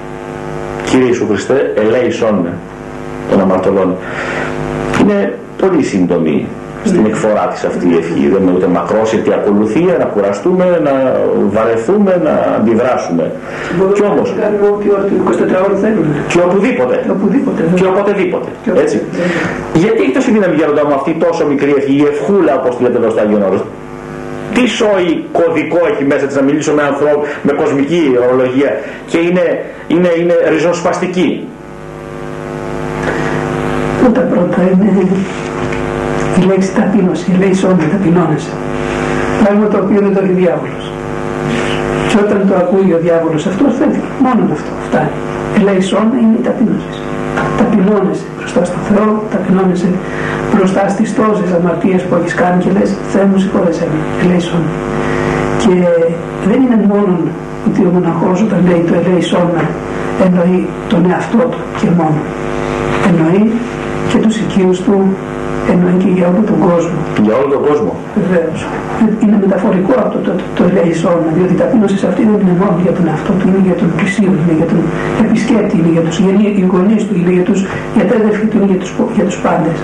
Κύριε 0.85 1.07
Ιησού 1.07 1.27
Χριστέ, 1.27 1.73
ελέησον 1.77 2.35
με 2.35 2.53
των 3.31 3.41
αμαρτωλών. 3.41 3.97
Είναι 5.01 5.39
πολύ 5.61 5.83
σύντομη 5.83 6.47
στην 6.85 7.05
εκφορά 7.07 7.47
της 7.53 7.65
αυτή 7.65 7.89
η 7.89 7.97
ευχή. 7.97 8.29
Δεν 8.33 8.43
είναι 8.43 8.53
ούτε 8.57 8.67
μακρόσυρτη 8.67 9.33
ακολουθία, 9.33 9.95
να 9.99 10.05
κουραστούμε, 10.05 10.81
να 10.83 10.95
βαρεθούμε, 11.55 12.21
να 12.25 12.35
αντιδράσουμε. 12.57 13.33
και 13.95 14.03
όμως... 14.03 14.35
Και 16.29 16.41
οπουδήποτε. 16.49 16.95
Και 17.05 17.11
οπουδήποτε. 17.11 17.63
Και 17.75 17.85
οποτεδήποτε. 17.85 18.49
Έτσι. 18.75 19.03
Γιατί 19.75 20.03
έχει 20.03 20.11
τόση 20.11 20.31
δύναμη 20.31 20.55
γέροντα 20.55 20.87
μου 20.87 20.95
αυτή 20.95 21.17
τόσο 21.25 21.47
μικρή 21.47 21.75
ευχή, 21.77 21.93
η 21.93 22.05
ευχούλα 22.13 22.55
όπως 22.61 22.77
τη 22.77 22.83
λέτε 22.83 22.97
εδώ 22.97 23.11
στα 23.11 23.23
Άγιον 23.23 23.43
Όρος. 23.43 23.63
Τι 24.55 24.67
σόι 24.67 25.25
κωδικό 25.33 25.79
έχει 25.91 26.05
μέσα 26.05 26.27
της 26.27 26.37
να 26.37 26.43
μιλήσω 26.43 26.73
με 26.73 26.83
ανθρώπου, 26.83 27.27
με 27.43 27.53
κοσμική 27.53 28.03
ορολογία 28.25 28.71
και 29.07 29.19
είναι, 29.19 29.65
είναι, 29.89 30.11
είναι 30.21 30.35
ριζοσπαστική. 30.49 31.49
Πρώτα 34.01 34.21
πρώτα 34.21 34.59
είναι; 34.71 35.09
Η 36.41 36.43
λέξη 36.51 36.71
ταπείνωση, 36.75 37.25
η 37.35 37.37
λέξη 37.43 37.67
όντα 37.67 37.85
ταπεινώνεσαι. 37.93 38.53
Πράγμα 39.43 39.67
το 39.69 39.79
οποίο 39.85 40.01
δεν 40.01 40.15
το 40.15 40.21
έχει 40.25 40.33
διάβολος. 40.43 40.85
Και 42.09 42.17
όταν 42.25 42.41
το 42.49 42.55
ακούει 42.63 42.93
ο 42.97 42.99
διάβολος 43.07 43.47
αυτό 43.47 43.65
φεύγει. 43.79 44.03
Μόνο 44.25 44.41
αυτό 44.57 44.71
φτάνει. 44.87 45.17
Η 45.59 45.61
λέξη 45.69 45.95
όντα 46.03 46.17
είναι 46.23 46.37
η 46.41 46.43
ταπείνωση. 46.49 46.91
Ταπεινώνεσαι 47.59 48.27
μπροστά 48.37 48.61
στον 48.71 48.83
Θεό, 48.89 49.09
ταπεινώνεσαι 49.33 49.89
μπροστά 50.61 50.89
στις 50.89 51.15
τόσες 51.15 51.53
αμαρτίες 51.53 52.03
που 52.03 52.15
έχεις 52.21 52.35
κάνει 52.35 52.63
και 52.63 52.71
λες 52.77 52.91
Θεέ 53.13 53.25
μου 53.25 53.39
συγχώρεσέ 53.39 53.87
με. 53.93 53.99
Η 54.23 54.25
λέξη 54.31 54.51
όντα. 54.57 54.73
Και 55.63 55.75
δεν 56.49 56.59
είναι 56.65 56.81
μόνο 56.93 57.15
ότι 57.67 57.81
ο 57.89 57.91
μοναχός 57.95 58.39
όταν 58.47 58.61
λέει 58.69 58.83
το 58.89 58.95
ελέησόνα 59.01 59.63
εννοεί 60.25 60.59
τον 60.89 61.03
εαυτό 61.11 61.43
του 61.53 61.61
και 61.81 61.89
μόνο. 61.99 62.21
Εννοεί 63.09 63.43
και 64.11 64.19
τους 64.25 64.37
οικείους 64.41 64.79
του, 64.85 64.97
εννοεί 65.73 65.97
και 66.03 66.11
για 66.17 66.27
όλο 66.31 66.43
τον 66.51 66.59
κόσμο. 66.69 66.99
Για 67.25 67.35
όλο 67.39 67.49
τον 67.55 67.63
κόσμο. 67.69 67.93
Βεβαίως. 68.21 68.61
Είναι 69.23 69.37
μεταφορικό 69.45 69.93
αυτό 70.05 70.19
το, 70.27 70.33
το, 70.39 70.43
το 70.57 70.63
ελεησόνα, 70.71 71.29
διότι 71.37 71.53
η 71.57 71.59
ταπείνωση 71.63 71.97
σε 72.03 72.07
αυτή 72.11 72.23
δεν 72.29 72.39
είναι 72.43 72.57
μόνο 72.63 72.77
για 72.87 72.95
τον 72.97 73.05
εαυτό 73.11 73.33
του, 73.39 73.45
είναι 73.49 73.63
για 73.69 73.77
τον 73.81 73.89
πλησίο, 73.97 74.31
είναι 74.43 74.55
για 74.61 74.69
τον 74.73 74.81
επισκέπτη, 75.25 75.75
είναι 75.81 75.93
για 75.97 76.05
τους 76.07 76.17
γονείς 76.73 77.03
του, 77.07 77.15
είναι 77.21 77.33
για 77.39 77.47
τους 77.49 77.61
γιατρέδευκοι 77.97 78.47
του, 78.51 78.57
είναι 78.59 78.69
για 78.73 78.81
τους, 78.83 78.91
για 79.19 79.27
τους 79.29 79.39
πάντες. 79.45 79.79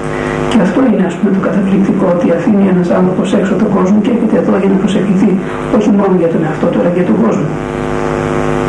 Και 0.50 0.58
αυτό 0.66 0.78
είναι 0.90 1.04
ας 1.10 1.14
πούμε 1.18 1.30
το 1.36 1.40
καταπληκτικό 1.48 2.04
ότι 2.14 2.26
αφήνει 2.36 2.64
ένας 2.74 2.88
άνθρωπος 2.98 3.26
έξω 3.38 3.52
τον 3.62 3.70
κόσμο 3.76 3.96
και 4.04 4.10
έρχεται 4.14 4.36
εδώ 4.42 4.52
για 4.62 4.70
να 4.74 4.78
προσευχηθεί 4.82 5.30
όχι 5.78 5.90
μόνο 5.98 6.12
για 6.22 6.30
τον 6.32 6.40
εαυτό 6.46 6.66
του 6.70 6.78
αλλά 6.80 6.90
για 6.98 7.06
τον 7.10 7.16
κόσμο. 7.24 7.46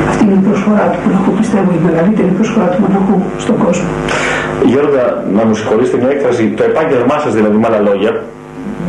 Αυτή 0.10 0.21
είναι 0.25 0.38
η 0.41 0.45
προσφορά 0.47 0.86
του 0.91 0.99
μοναχού, 1.06 1.32
πιστεύω, 1.39 1.69
η 1.80 1.82
μεγαλύτερη 1.88 2.32
προσφορά 2.38 2.67
του 2.71 2.80
μοναχού 2.86 3.15
στον 3.43 3.56
κόσμο. 3.63 3.89
Γέροντα, 4.65 5.24
να 5.34 5.46
μου 5.46 5.54
συγχωρήσετε 5.54 5.98
μια 5.98 6.10
έκφραση, 6.10 6.43
το 6.58 6.63
επάγγελμά 6.63 7.17
σας 7.20 7.34
δηλαδή 7.34 7.58
με 7.58 7.67
άλλα 7.67 7.80
λόγια, 7.80 8.24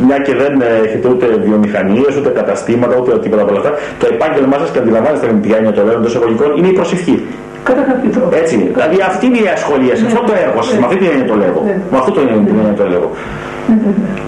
μια 0.05 0.17
και 0.25 0.35
δεν 0.35 0.53
έχετε 0.85 1.07
ούτε 1.13 1.25
βιομηχανίες, 1.45 2.11
ούτε 2.17 2.29
καταστήματα, 2.29 2.93
ούτε 2.99 3.19
τίποτα 3.19 3.41
από 3.41 3.51
όλα 3.51 3.61
αυτά, 3.63 3.73
το 3.99 4.05
επάγγελμά 4.13 4.57
σας 4.61 4.69
και 4.69 4.79
αντιλαμβάνεστε 4.79 5.25
με 5.33 5.39
την 5.39 5.53
έννοια 5.57 5.71
των 5.71 5.83
λόγων 5.85 6.01
των 6.01 6.09
εισαγωγικών 6.11 6.49
είναι 6.57 6.67
η 6.67 6.75
προσευχή. 6.79 7.17
Κατά 7.63 7.81
κάποιο 7.89 8.09
τρόπο. 8.15 8.29
Έτσι 8.41 8.53
είναι. 8.55 8.69
Δηλαδή 8.75 8.97
αυτή 9.09 9.25
είναι 9.29 9.41
η 9.47 9.49
ασχολία 9.57 9.95
σας, 9.95 10.05
αυτό 10.11 10.21
το 10.29 10.33
έργο 10.45 10.61
σας, 10.67 10.75
με 10.79 10.85
αυτή 10.87 10.97
την 11.01 11.07
έννοια 11.11 11.27
το 11.31 11.35
λέγω. 11.43 11.59
Με 11.91 11.97
αυτό 12.01 12.11
το 12.15 12.19
έννοια 12.21 12.73
το 12.81 12.85
λέγω. 12.93 13.09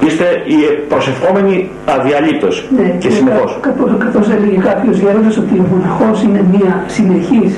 Είστε 0.05 0.25
οι 0.51 0.59
προσευχόμενοι 0.91 1.69
αδιαλείπτως 1.85 2.55
ναι, 2.77 2.87
και 3.01 3.09
συνεχώς. 3.09 3.59
Καθώς 4.05 4.29
έλεγε 4.35 4.57
κάποιος 4.69 4.97
γέροντας 4.97 5.37
ότι 5.37 5.53
ο 5.63 5.65
μοναχός 5.71 6.23
είναι 6.23 6.41
μια 6.55 6.83
συνεχής 6.87 7.51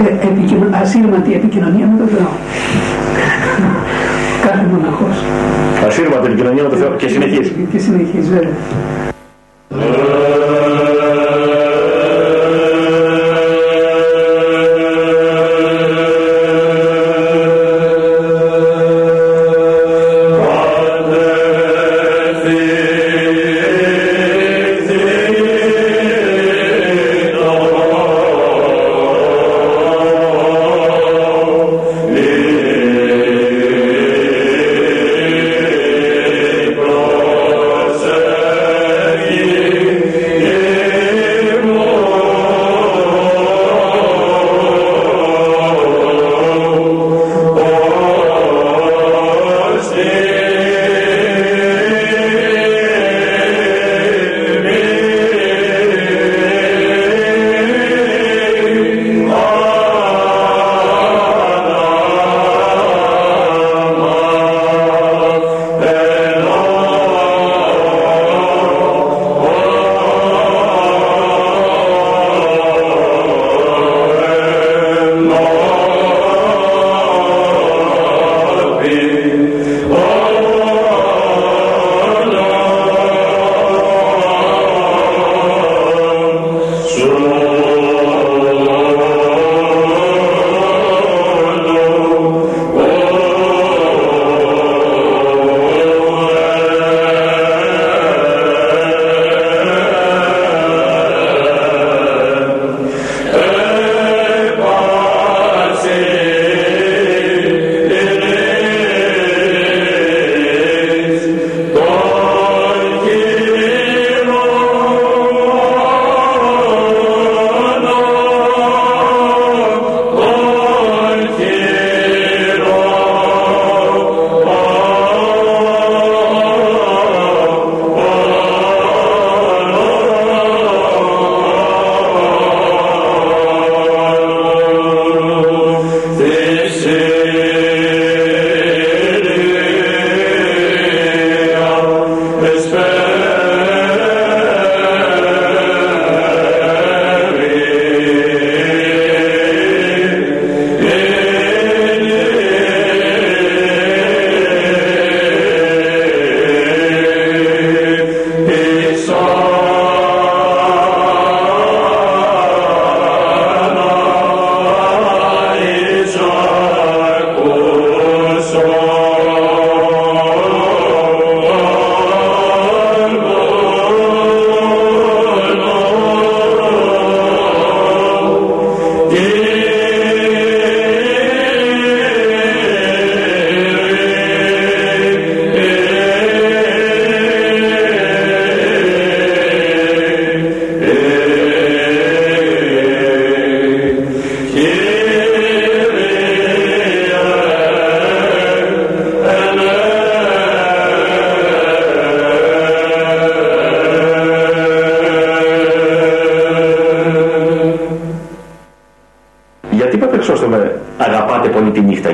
ε, 0.00 0.76
ασύρματη 0.82 1.34
επικοινωνία 1.34 1.86
με 1.86 1.98
τον 1.98 2.08
Θεό. 2.08 2.30
Κάθε 4.46 4.64
μοναχός. 4.70 5.16
Ασύρματη 5.86 6.26
επικοινωνία 6.26 6.62
με 6.62 6.68
τον 6.68 6.78
Θεό 6.78 6.90
και 6.96 7.08
συνεχίζει. 7.08 7.52
Και 7.72 7.78
συνεχίζει, 7.78 8.28
βέβαια. 8.28 8.56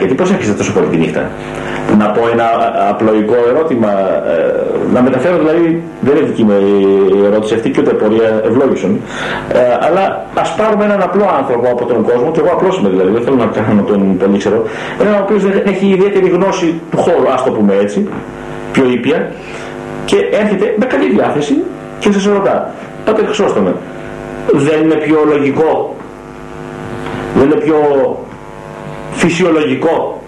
Τη 0.08 0.14
νύχτα, 0.14 0.14
γιατί 0.14 0.14
προσέχεστε 0.14 0.54
τόσο 0.60 0.72
πολύ 0.72 0.86
τη 0.92 0.96
νύχτα; 0.96 1.22
Να 1.98 2.06
πω 2.14 2.22
ένα 2.34 2.46
απλοϊκό 2.92 3.38
ερώτημα, 3.52 3.90
ε, 4.32 4.94
να 4.94 5.00
μεταφέρω 5.02 5.36
δηλαδή, 5.42 5.82
δεν 6.00 6.16
είναι 6.16 6.26
δική 6.30 6.42
μου 6.46 6.54
η 7.14 7.24
ερώτηση 7.30 7.54
αυτή 7.54 7.68
και 7.70 7.80
ούτε 7.80 7.92
πορεία 8.00 8.30
ευλόγησεων, 8.48 8.92
ε, 9.52 9.58
αλλά 9.86 10.02
ας 10.34 10.54
πάρουμε 10.58 10.84
έναν 10.84 11.00
απλό 11.08 11.26
άνθρωπο 11.40 11.66
από 11.74 11.84
τον 11.84 12.02
κόσμο, 12.08 12.30
και 12.30 12.40
εγώ 12.42 12.50
απλός 12.56 12.74
είμαι 12.78 12.88
δηλαδή, 12.94 13.10
δεν 13.16 13.22
θέλω 13.24 13.36
να 13.36 13.46
κάνω 13.46 13.82
τον 13.82 14.16
πολύ 14.20 14.38
ξέρω, 14.38 14.58
έναν 15.00 15.14
ο 15.14 15.22
οποίος 15.24 15.42
δεν 15.42 15.62
έχει 15.72 15.86
ιδιαίτερη 15.86 16.28
γνώση 16.28 16.68
του 16.90 16.98
χώρου, 17.04 17.28
ας 17.36 17.44
το 17.44 17.50
πούμε 17.50 17.72
έτσι, 17.84 18.08
πιο 18.72 18.84
ήπια, 18.96 19.18
και 20.04 20.18
έρχεται 20.40 20.74
με 20.80 20.84
καλή 20.84 21.08
διάθεση 21.16 21.54
και 21.98 22.12
σας 22.12 22.24
ρωτά, 22.24 22.56
πάτε 23.04 23.24
Χρυσόστομε, 23.24 23.72
δεν 24.52 24.78
είναι 24.82 24.94
πιο 24.94 25.18
λογικό, 25.32 25.96
δεν 27.36 27.44
είναι 27.44 27.60
πιο 27.60 27.76
φυσιολογικό 29.22 30.22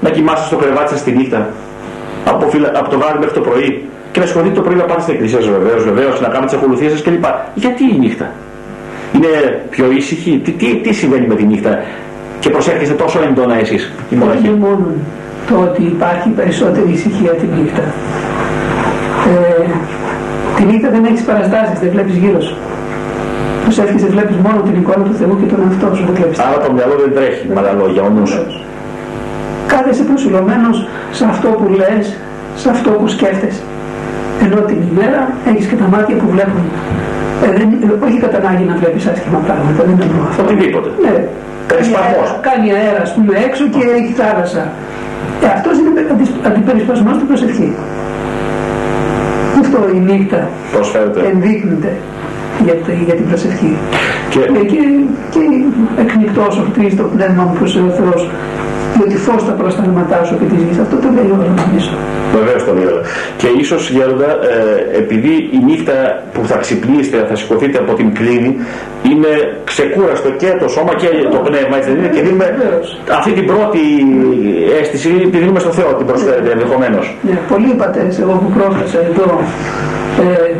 να 0.00 0.10
κοιμάσαι 0.10 0.44
στο 0.46 0.56
κρεβάτι 0.56 0.88
σας 0.88 1.02
τη 1.02 1.10
νύχτα 1.12 1.48
από, 2.24 2.44
από 2.78 2.90
το 2.90 2.98
βράδυ 2.98 3.18
μέχρι 3.18 3.34
το 3.34 3.40
πρωί 3.40 3.84
και 4.12 4.20
να 4.20 4.26
σηκωθείτε 4.26 4.54
το 4.54 4.60
πρωί 4.60 4.76
να 4.76 4.84
πάτε 4.84 5.00
στην 5.00 5.14
εκκλησία 5.14 5.40
σας 5.40 5.50
βεβαίως, 5.50 5.84
βεβαίως, 5.84 6.20
να 6.20 6.28
κάνετε 6.28 6.46
τις 6.46 6.54
ακολουθίες 6.54 6.90
σας 6.92 7.02
κλπ. 7.02 7.24
Γιατί 7.54 7.82
η 7.94 7.98
νύχτα; 7.98 8.30
Είναι 9.14 9.62
πιο 9.70 9.90
ήσυχη; 9.90 10.40
Τι, 10.44 10.50
τι, 10.50 10.66
τι 10.76 10.92
συμβαίνει 10.92 11.26
με 11.26 11.34
τη 11.34 11.44
νύχτα; 11.44 11.82
Και 12.40 12.50
προσέρχεστε 12.50 12.94
τόσο 12.94 13.18
έντονα 13.28 13.58
εσείς. 13.58 13.92
Δεν 14.10 14.20
είναι 14.44 14.56
μόνο 14.66 14.86
το 15.48 15.54
ότι 15.56 15.82
υπάρχει 15.82 16.28
περισσότερη 16.28 16.90
ησυχία 16.90 17.30
τη 17.30 17.46
νύχτα. 17.46 17.82
Ε, 19.32 19.64
τη 20.56 20.62
νύχτα 20.64 20.90
δεν 20.90 21.04
έχεις 21.04 21.22
παραστάσεις, 21.22 21.78
δεν 21.80 21.90
βλέπεις 21.90 22.16
γύρω 22.16 22.40
σου 22.40 22.56
προσεύχεσαι 23.70 24.08
βλέπεις 24.16 24.36
μόνο 24.46 24.58
την 24.66 24.74
εικόνα 24.80 25.02
του 25.08 25.14
Θεού 25.20 25.34
και 25.40 25.48
τον 25.52 25.58
εαυτό 25.64 25.86
σου 25.96 26.04
δεν 26.08 26.14
βλέπεις. 26.18 26.38
Άρα 26.46 26.58
το 26.64 26.70
μυαλό 26.76 26.94
δεν 27.02 27.10
τρέχει 27.16 27.44
με 27.52 27.58
άλλα 27.60 27.72
λόγια 27.80 28.02
όμως. 28.10 28.30
Κάθεσαι 29.72 30.04
προσιλωμένος 30.10 30.76
σε 31.18 31.24
αυτό 31.32 31.48
που 31.58 31.66
λες, 31.80 32.04
σε 32.62 32.68
αυτό 32.74 32.90
που 32.98 33.06
σκέφτεσαι. 33.14 33.62
Ενώ 34.44 34.58
την 34.70 34.78
ημέρα 34.90 35.20
έχεις 35.50 35.66
και 35.70 35.76
τα 35.82 35.86
μάτια 35.94 36.14
που 36.20 36.28
βλέπουν. 36.34 36.64
Ε, 37.44 37.48
δεν, 37.58 37.68
όχι 38.06 38.18
κατά 38.24 38.36
ανάγκη 38.42 38.64
να 38.70 38.74
βλέπεις 38.80 39.02
άσχημα 39.12 39.38
πράγματα, 39.46 39.80
δεν 39.88 39.96
εννοώ 40.06 40.22
αυτό. 40.30 40.42
Οτιδήποτε. 40.44 40.88
Ναι. 41.04 41.14
Κάνει, 41.70 41.86
κάνει 42.48 42.66
αέρα, 42.76 43.00
ας 43.06 43.12
πούμε, 43.14 43.32
έξω 43.46 43.64
και 43.74 43.82
έχει 43.98 44.12
θάλασσα. 44.20 44.62
Ε, 45.44 45.46
αυτός 45.56 45.74
είναι 45.78 45.90
αντιπερισπασμός 46.48 47.16
του 47.18 47.26
προσευχή. 47.30 47.68
Αυτό 49.62 49.78
η 49.96 49.98
νύχτα 50.08 50.40
ενδείκνυται 51.30 51.92
για, 52.64 52.74
για 53.06 53.14
την 53.14 53.26
προσευχή. 53.28 53.72
Και, 54.30 54.38
και, 54.38 54.64
και, 54.72 54.82
και 55.32 55.42
εκνικτός 56.02 56.58
ορτής 56.58 56.96
το 56.96 57.02
πνεύμα 57.02 57.42
μου 57.42 57.54
προς 57.58 57.76
ο 57.76 57.90
Θεός 57.98 58.28
διότι 58.96 59.16
φως 59.16 59.44
τα 59.46 59.52
προσταλματά 59.52 60.24
σου 60.24 60.38
και 60.38 60.44
της 60.44 60.62
γης. 60.62 60.78
Αυτό 60.78 60.96
το 60.96 61.08
λέει 61.16 61.30
όλο 61.34 61.46
νομίζω. 61.60 61.92
Βεβαίως 62.36 62.64
το 62.64 62.72
λέει 62.74 62.86
Και 63.40 63.48
ίσως 63.62 63.90
Γέροντα, 63.90 64.30
ε, 64.54 64.98
επειδή 65.02 65.34
η 65.56 65.58
νύχτα 65.68 65.96
που 66.32 66.40
θα 66.50 66.56
ξυπνήσετε, 66.56 67.26
θα 67.28 67.34
σηκωθείτε 67.36 67.78
από 67.78 67.92
την 67.94 68.14
κλίνη, 68.14 68.50
είναι 69.10 69.32
ξεκούραστο 69.64 70.30
και 70.30 70.50
το 70.60 70.68
σώμα 70.68 70.94
και 70.94 71.08
το 71.34 71.38
πνεύμα, 71.46 71.76
έτσι 71.76 71.88
δεν 71.90 71.98
είναι, 71.98 72.12
και 72.14 72.22
δίνουμε 72.26 72.46
αυτή 73.18 73.30
την 73.38 73.46
πρώτη 73.52 73.82
αίσθηση, 74.80 75.08
τη 75.32 75.38
δίνουμε 75.42 75.60
στο 75.64 75.72
Θεό, 75.78 75.88
την 75.98 76.06
προσφέρετε 76.06 76.48
ναι. 76.48 76.50
ενδεχομένως. 76.50 77.16
Ναι, 77.22 77.38
πολλοί 77.48 77.74
πατέρες, 77.82 78.18
εγώ 78.18 78.32
που 78.42 78.50
πρόφτασα 78.56 78.98
εδώ, 79.10 79.28
ε, 80.24 80.54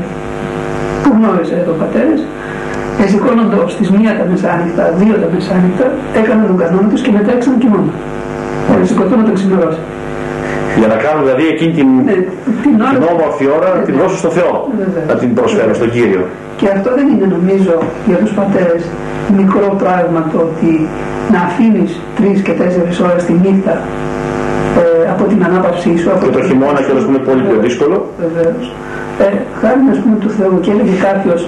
που 1.20 1.26
γνώριζα 1.26 1.56
εδώ 1.62 1.72
πατέρες, 1.82 2.20
σηκώνοντο 3.10 3.60
τις 3.78 3.88
μία 3.96 4.12
τα 4.18 4.24
μεσάνυχτα, 4.30 4.84
δύο 5.00 5.14
τα 5.22 5.28
μεσάνυχτα, 5.34 5.86
έκαναν 6.20 6.46
τον 6.50 6.58
κανόνα 6.62 6.88
τους 6.92 7.02
και 7.04 7.12
μετά 7.16 7.30
έξαν 7.36 7.52
κοιμώνα. 7.62 7.94
Για 8.68 8.78
να 8.80 8.84
σηκωθούν 8.90 9.18
να 9.22 9.26
τον 9.28 9.34
ξημερώσει. 9.38 9.82
Για 10.80 10.88
να 10.92 10.96
κάνουν 11.04 11.20
δηλαδή 11.24 11.44
εκείνη 11.54 11.72
την, 11.78 11.90
ε, 12.12 12.16
την, 12.64 12.74
ώρα, 12.84 12.92
την 12.94 13.04
όμορφη 13.14 13.44
ώρα 13.56 13.68
να 13.78 13.82
την 13.86 13.94
δώσουν 14.00 14.18
στο 14.24 14.30
Θεό, 14.38 14.52
να 15.10 15.14
την 15.20 15.30
προσφέρουν 15.38 15.74
στον 15.80 15.90
Κύριο. 15.94 16.22
Και 16.58 16.66
αυτό 16.76 16.88
δεν 16.98 17.06
είναι 17.12 17.26
νομίζω 17.36 17.74
για 18.08 18.18
τους 18.22 18.32
πατέρες 18.38 18.82
μικρό 19.40 19.68
πράγμα 19.82 20.20
το 20.32 20.38
ότι 20.46 20.72
να 21.32 21.40
αφήνεις 21.48 21.90
τρεις 22.18 22.38
και 22.46 22.52
τέσσερις 22.60 22.96
ώρες 23.06 23.22
τη 23.28 23.32
νύχτα 23.44 23.74
ε, 24.82 25.10
από 25.12 25.24
την 25.30 25.40
ανάπαυσή 25.48 25.92
σου. 26.00 26.08
Από 26.14 26.24
και 26.26 26.32
το 26.36 26.42
χειμώνα 26.48 26.80
και 26.84 26.92
που 27.04 27.10
είναι 27.12 27.24
πολύ 27.28 27.42
πιο 27.48 27.56
δύσκολο. 27.66 27.96
Βεβαίως 28.24 28.64
ε, 29.24 29.28
χάρη 29.60 29.82
ας 29.94 29.98
πούμε 30.02 30.16
του 30.22 30.30
Θεού 30.38 30.60
και 30.64 30.70
έλεγε 30.74 30.94
κάποιος 31.06 31.40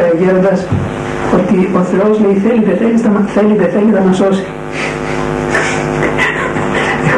ε, 0.00 0.02
γέροντας 0.20 0.58
ότι 1.38 1.58
ο 1.80 1.82
Θεός 1.90 2.14
λέει 2.22 2.36
θέλει 2.44 2.62
δεν 2.68 2.76
θέλεις, 2.80 3.00
θέλει, 3.36 3.54
δεν 3.62 3.70
θέλει 3.74 3.90
θα 3.96 4.02
μας 4.06 4.16
σώσει. 4.16 4.44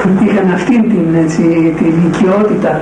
ότι 0.09 0.25
είχαν 0.29 0.49
αυτή 0.59 0.75
την, 0.92 1.07
έτσι, 1.25 1.42
την 1.79 1.95
οικειότητα 2.07 2.73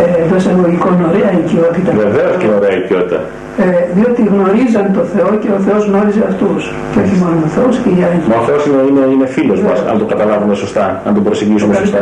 ε, 0.00 0.22
εντό 0.22 0.36
εισαγωγικών 0.36 0.94
ωραία 1.10 1.30
οικειότητα. 1.38 1.90
Βεβαίως 2.04 2.36
και 2.40 2.48
ωραία 2.58 2.74
οικειότητα. 2.78 3.20
Ε, 3.64 3.66
διότι 3.96 4.22
γνωρίζαν 4.32 4.86
το 4.96 5.02
Θεό 5.14 5.30
και 5.42 5.50
ο 5.56 5.58
Θεός 5.66 5.82
γνώριζε 5.88 6.22
αυτούς. 6.30 6.62
Και 6.92 6.98
όχι 7.04 7.16
μόνο 7.22 7.36
ο 7.48 7.50
Θεός 7.56 7.74
και 7.82 7.90
οι 7.94 8.00
άλλοι. 8.06 8.20
Μα 8.30 8.36
ο 8.42 8.44
Θεός 8.48 8.62
είναι, 8.66 8.80
είναι, 8.88 9.02
είναι 9.14 9.26
φίλος 9.36 9.60
μας, 9.66 9.78
αν 9.90 9.94
το 10.00 10.04
καταλάβουμε 10.12 10.54
σωστά, 10.62 10.86
αν 11.06 11.12
τον 11.16 11.22
προσεγγίσουμε 11.28 11.74
σωστά. 11.74 11.98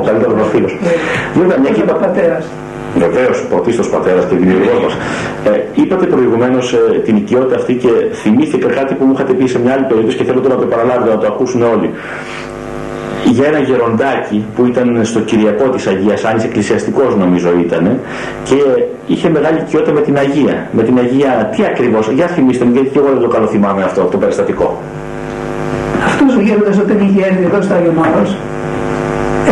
Ο 0.00 0.02
καλύτερος 0.08 0.36
μας 0.40 0.48
φίλος. 0.52 0.72
Βέβαια, 1.38 1.56
μια 1.62 1.72
και 1.76 1.82
πατέρας. 2.04 2.44
Βεβαίως, 2.98 3.46
πρωτίστως 3.50 3.88
πατέρας 3.88 4.24
και 4.24 4.36
δημιουργός 4.36 4.82
μας. 4.82 4.94
Ε, 5.44 5.80
είπατε 5.82 6.06
προηγουμένως 6.06 6.72
ε, 6.72 6.98
την 6.98 7.16
οικειότητα 7.16 7.56
αυτή 7.56 7.74
και 7.74 7.88
θυμήθηκα 8.12 8.68
κάτι 8.68 8.94
που 8.94 9.04
μου 9.04 9.12
είχατε 9.12 9.32
πει 9.32 9.46
σε 9.46 9.58
μια 9.58 9.72
άλλη 9.72 9.84
περίπτωση 9.84 10.16
και 10.16 10.24
θέλω 10.24 10.40
τώρα 10.40 10.54
να 10.54 10.60
το 10.60 10.66
επαναλάβω 10.70 11.10
να 11.10 11.18
το 11.18 11.26
ακούσουν 11.26 11.62
όλοι. 11.62 11.90
Για 13.24 13.46
ένα 13.46 13.58
γεροντάκι 13.58 14.44
που 14.56 14.66
ήταν 14.66 15.00
στο 15.02 15.20
Κυριακό 15.20 15.68
της 15.68 15.86
Αγίας 15.86 16.24
Άννης, 16.24 16.44
εκκλησιαστικός 16.44 17.16
νομίζω 17.16 17.50
ήταν, 17.60 17.98
και 18.44 18.56
είχε 19.06 19.28
μεγάλη 19.28 19.58
οικειότητα 19.58 19.92
με 19.92 20.00
την 20.00 20.16
Αγία. 20.16 20.68
Με 20.72 20.82
την 20.82 20.98
Αγία, 20.98 21.50
τι 21.56 21.64
ακριβώς, 21.64 22.10
για 22.10 22.26
θυμίστε 22.26 22.64
μου, 22.64 22.72
γιατί 22.72 22.88
και 22.88 22.98
εγώ 22.98 23.08
δεν 23.08 23.20
το 23.20 23.28
καλό 23.28 23.46
θυμάμαι 23.46 23.82
αυτό, 23.82 24.02
το 24.02 24.16
περιστατικό. 24.16 24.80
Αυτός 26.06 26.36
ο 26.36 26.40
γέροντας 26.40 26.78
όταν 26.78 26.98
είχε 27.06 27.26
έρθει 27.26 27.44
εδώ 27.44 27.62
στο 27.62 27.74
Άγιος 27.74 27.94
Μάρος, 27.94 28.36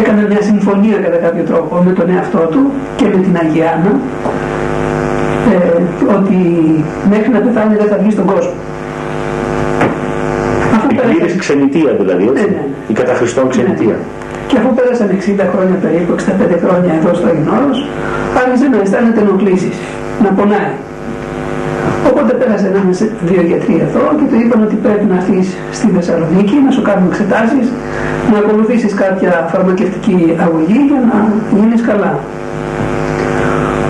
έκανε 0.01 0.23
μια 0.31 0.43
συμφωνία 0.51 0.97
κατά 1.05 1.19
κάποιο 1.25 1.45
τρόπο 1.51 1.73
με 1.87 1.93
τον 1.99 2.07
εαυτό 2.15 2.43
του 2.53 2.63
και 2.99 3.07
με 3.13 3.19
την 3.25 3.35
Αγιάννα 3.43 3.93
ε, 5.53 5.57
ότι 6.17 6.39
μέχρι 7.13 7.31
να 7.37 7.41
πεθάνει 7.45 7.75
δεν 7.81 7.89
θα 7.93 7.97
βγει 8.01 8.11
στον 8.17 8.27
κόσμο. 8.33 8.55
η 10.93 10.95
πλήρης 11.03 11.35
ξενιτία 11.43 11.93
δηλαδή, 12.01 12.25
έτσι. 12.31 12.45
Ναι, 12.45 12.47
ναι. 12.57 12.65
Η 12.93 12.95
καταχριστόν 13.01 13.45
ναι. 13.45 13.51
ξενιτία. 13.55 13.97
Ναι. 14.01 14.19
Και 14.49 14.57
αφού 14.61 14.69
πέρασαν 14.77 15.09
60 15.11 15.45
χρόνια 15.53 15.77
περίπου, 15.85 16.13
65 16.19 16.65
χρόνια 16.65 16.93
εδώ 16.99 17.11
στο 17.19 17.27
Αγινόρος, 17.31 17.79
άρχισε 18.43 18.67
να 18.73 18.79
αισθάνεται 18.83 19.21
ενοχλήσεις, 19.25 19.77
να 20.25 20.31
πονάει. 20.37 20.75
Οπότε 22.51 22.69
πέρασε 22.69 22.83
ένας 22.85 22.99
δύο 23.31 23.43
γιατροί 23.51 23.75
εδώ 23.87 24.03
και 24.19 24.27
του 24.31 24.37
είπαν 24.43 24.61
ότι 24.67 24.77
πρέπει 24.85 25.05
να 25.13 25.17
έρθει 25.21 25.39
στη 25.79 25.87
Θεσσαλονίκη 25.97 26.57
να 26.67 26.71
σου 26.77 26.83
κάνουν 26.89 27.07
εξετάσεις, 27.11 27.67
να 28.33 28.37
ακολουθήσεις 28.43 28.93
κάποια 29.03 29.33
φαρμακευτική 29.53 30.19
αγωγή 30.45 30.81
για 30.91 31.01
να 31.11 31.17
γίνεις 31.57 31.83
καλά. 31.91 32.13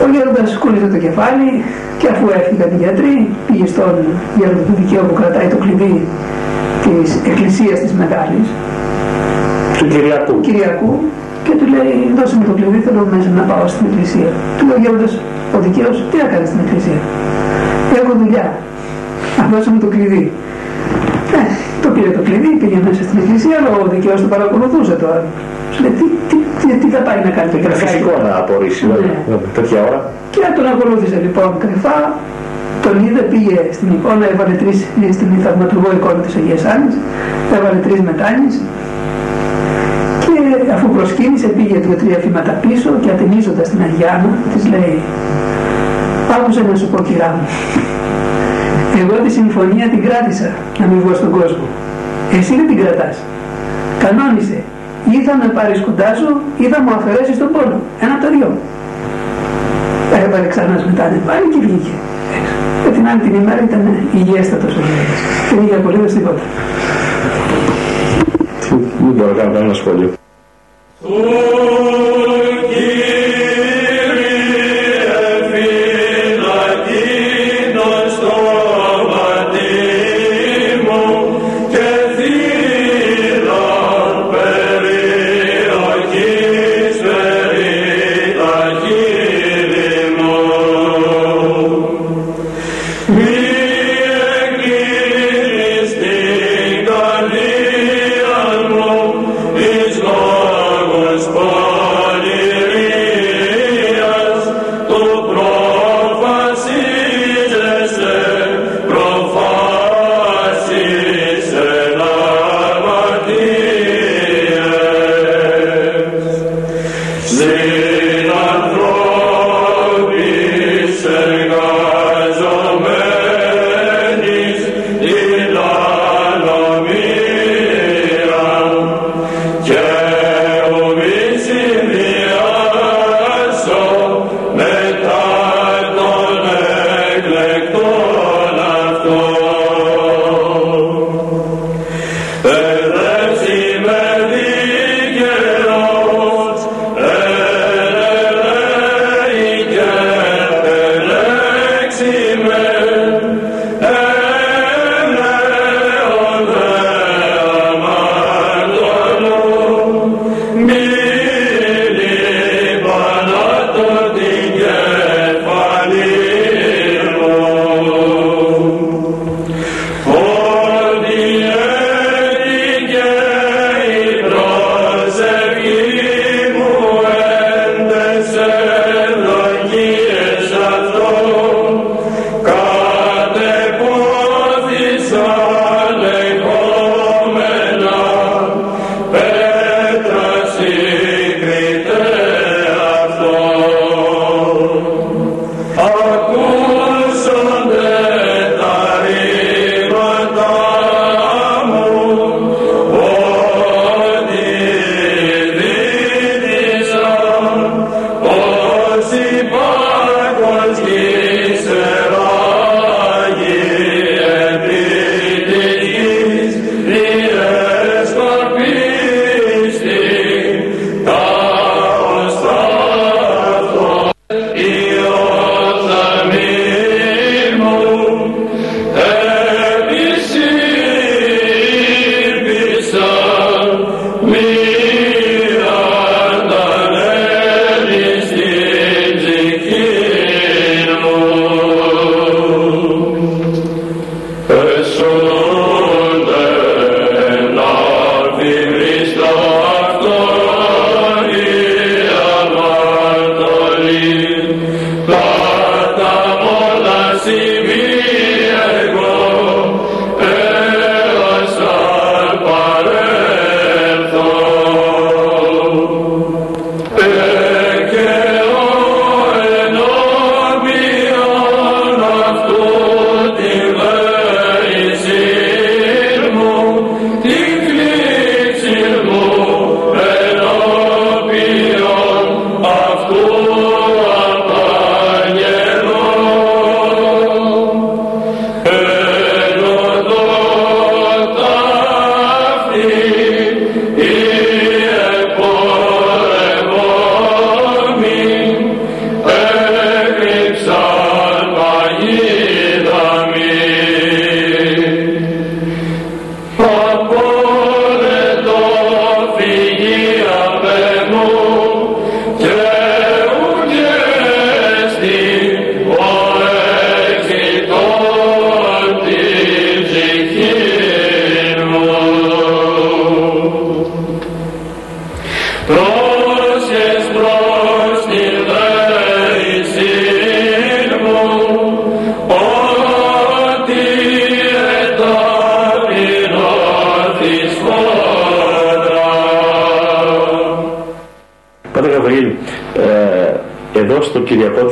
Ο 0.02 0.04
γέροντας 0.12 0.50
κούνησε 0.62 0.88
το 0.94 0.98
κεφάλι 1.04 1.48
και 2.00 2.06
αφού 2.12 2.24
έφυγαν 2.38 2.68
οι 2.72 2.78
γιατροί 2.82 3.14
πήγε 3.46 3.66
στον 3.72 3.94
γέροντα 4.38 4.62
του 4.68 4.74
δικαίου 4.80 5.04
που 5.08 5.16
κρατάει 5.20 5.48
το 5.54 5.58
κλειδί 5.62 5.94
της 6.84 7.08
εκκλησίας 7.30 7.76
της 7.82 7.92
Μεγάλης 8.00 8.46
του 9.78 9.86
Κυριακού. 9.92 10.34
Κυριακού 10.46 10.92
και 11.44 11.52
του 11.58 11.66
λέει 11.74 11.94
δώσε 12.16 12.34
μου 12.36 12.44
το 12.48 12.54
κλειδί 12.58 12.78
θέλω 12.86 13.02
μέσα 13.14 13.28
να 13.38 13.42
πάω 13.50 13.64
στην 13.72 13.84
εκκλησία. 13.88 14.30
Του 14.56 14.64
λέει 14.66 14.76
ο 14.78 14.80
γέροντας 14.84 15.12
ο 15.56 15.58
δικαίος 15.64 15.96
τι 16.10 16.16
να 16.22 16.26
κάνεις 16.32 16.48
στην 16.50 16.60
εκκλησία 16.64 17.00
έχω 18.00 18.12
δουλειά. 18.22 18.46
Να 19.38 19.44
μου 19.72 19.78
το 19.84 19.88
κλειδί. 19.94 20.24
Ε, 21.38 21.42
το 21.82 21.88
πήρε 21.94 22.10
το 22.16 22.22
κλειδί, 22.26 22.50
πήγε 22.60 22.78
μέσα 22.86 23.02
στην 23.06 23.16
εκκλησία, 23.22 23.56
αλλά 23.58 23.70
ο 23.82 23.86
δικαιός 23.94 24.18
το 24.24 24.28
παρακολουθούσε 24.34 24.94
τώρα. 25.02 25.20
Σου 25.72 25.80
λέει, 25.82 25.94
τι, 25.98 26.06
τι, 26.28 26.36
τι, 26.58 26.66
τι 26.80 26.88
θα 26.94 27.00
πάει 27.06 27.20
να 27.26 27.30
κάνει 27.36 27.50
το 27.54 27.58
κρυφά. 27.64 27.86
Φυσικό 27.86 28.14
να 28.26 28.32
απορρίσει, 28.40 28.82
ναι. 29.30 29.36
τέτοια 29.56 29.78
ώρα. 29.88 29.98
Και 30.34 30.42
τον 30.56 30.66
ακολούθησε 30.72 31.18
λοιπόν 31.26 31.48
κρυφά, 31.62 31.98
τον 32.84 32.94
είδε, 33.04 33.22
πήγε 33.32 33.56
στην 33.76 33.88
εικόνα, 33.94 34.24
έβαλε 34.32 34.54
τρεις, 34.62 34.78
στην 35.16 35.28
θαυματουργό 35.44 35.88
εικόνα 35.98 36.20
της 36.26 36.34
Αγίας 36.40 36.62
Άννης, 36.72 36.94
έβαλε 37.56 37.78
τρεις 37.86 38.00
μετάνιες 38.08 38.54
και 40.70 40.76
αφού 40.76 40.88
προσκύνησε 40.96 41.46
πήγε 41.46 41.78
δύο-τρία 41.78 42.18
βήματα 42.24 42.52
πίσω 42.52 42.90
και 43.02 43.10
ατενίζοντας 43.10 43.68
την 43.68 43.80
Αγιάννα 43.82 44.32
της 44.52 44.62
λέει 44.72 44.98
Άκουσα 46.34 46.62
να 46.62 46.74
σου 46.80 46.86
πω 46.92 47.02
κυρά 47.02 47.28
μου. 47.34 47.46
Εγώ 49.00 49.14
τη 49.24 49.30
συμφωνία 49.38 49.86
την 49.92 50.00
κράτησα 50.06 50.48
να 50.78 50.86
μην 50.86 50.98
βγω 51.02 51.14
στον 51.14 51.30
κόσμο. 51.30 51.66
Εσύ 52.38 52.52
δεν 52.58 52.66
την 52.70 52.76
κρατάς. 52.80 53.16
Κανόνισε. 54.02 54.58
Ή 55.14 55.16
θα 55.26 55.34
με 55.40 55.46
πάρεις 55.56 55.80
κοντά 55.86 56.10
σου 56.18 56.28
ή 56.62 56.64
θα 56.72 56.78
μου 56.82 56.90
αφαιρέσεις 56.96 57.38
τον 57.38 57.48
πόνο. 57.54 57.76
Ένα 58.02 58.12
από 58.16 58.22
τα 58.24 58.30
δυο. 58.34 58.50
Έβαλε 60.24 60.46
ξανάς 60.54 60.84
μετά 60.88 61.04
πάλι 61.26 61.46
και 61.52 61.60
βγήκε. 61.64 61.94
Και 62.82 62.90
την 62.96 63.06
άλλη 63.08 63.20
την 63.26 63.34
ημέρα 63.40 63.60
ήταν 63.68 63.82
υγιέστατος 64.18 64.72
ο 64.78 64.80
Γιώργος. 64.86 65.20
Δεν 65.50 65.58
είχε 65.64 65.76
απολύτως 65.80 66.12
τίποτα. 66.12 66.42
Δεν 69.00 69.12
μπορώ 69.14 69.30
να 69.30 69.36
κάνω 69.38 69.52
κανένα 69.52 69.74
σχόλιο. 69.74 70.10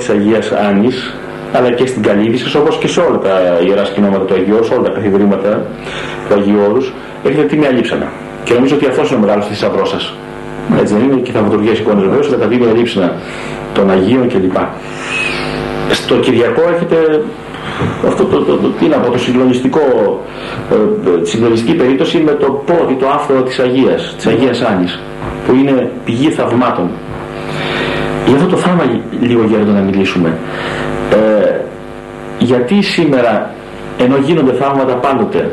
Αγίας 0.08 0.52
Άνης 0.52 1.14
αλλά 1.52 1.70
και 1.70 1.86
στην 1.86 2.02
Καλύβησης 2.02 2.54
όπως 2.54 2.76
και 2.78 2.88
σε 2.88 3.00
όλα 3.00 3.18
τα 3.18 3.58
ιερά 3.66 3.84
σκηνώματα 3.84 4.24
του 4.24 4.34
Αγίου 4.34 4.64
σε 4.64 4.74
όλα 4.74 4.82
τα 4.82 4.90
καθιδρύματα 4.90 5.66
του 6.28 6.34
Αγίου 6.34 6.58
Όρους 6.68 6.94
έχετε 7.24 7.42
τι 7.42 7.56
με 7.56 7.66
αλείψανα 7.66 8.12
και 8.44 8.54
νομίζω 8.54 8.74
ότι 8.74 8.86
αυτός 8.86 9.08
είναι 9.08 9.18
ο 9.18 9.20
μεγάλος 9.20 9.46
θησαυρός 9.46 9.88
σας 9.88 10.14
έτσι 10.80 10.94
δεν 10.94 11.02
είναι 11.02 11.20
και 11.20 11.32
θαυματουργές 11.32 11.78
εικόνες 11.78 12.04
βεβαίως 12.04 12.26
αλλά 12.26 12.36
τα 12.36 12.46
δύο 12.46 12.68
αλείψανα 12.68 13.12
των 13.74 13.90
Αγίων 13.90 14.28
κλπ. 14.28 14.56
Στο 15.92 16.14
Κυριακό 16.14 16.62
έχετε 16.74 17.22
αυτό 18.06 18.24
το, 18.24 18.38
το, 18.40 18.56
το, 18.56 18.68
τι 18.68 18.86
να 18.86 18.96
πω, 18.96 19.10
το 19.10 19.18
συγκλονιστικό, 19.18 19.80
ε, 20.72 21.20
τη 21.20 21.28
συγκλονιστική 21.28 21.74
περίπτωση 21.74 22.18
με 22.18 22.32
το 22.32 22.46
πόδι, 22.46 22.94
το 22.94 23.08
άφθορο 23.08 23.42
της 23.42 23.58
Αγίας, 23.58 24.14
της 24.16 24.26
Αγίας 24.26 24.60
Άνης, 24.62 25.00
που 25.46 25.54
είναι 25.54 25.90
πηγή 26.04 26.30
θαυμάτων. 26.30 26.90
Για 28.28 28.36
αυτό 28.36 28.48
το 28.48 28.56
θαύμα 28.56 28.84
λίγο 29.20 29.42
γέροντα 29.44 29.72
να 29.72 29.80
μιλήσουμε. 29.80 30.38
Ε, 31.10 31.54
γιατί 32.38 32.82
σήμερα, 32.82 33.50
ενώ 33.98 34.16
γίνονται 34.16 34.52
θαύματα 34.52 34.94
πάντοτε, 34.94 35.50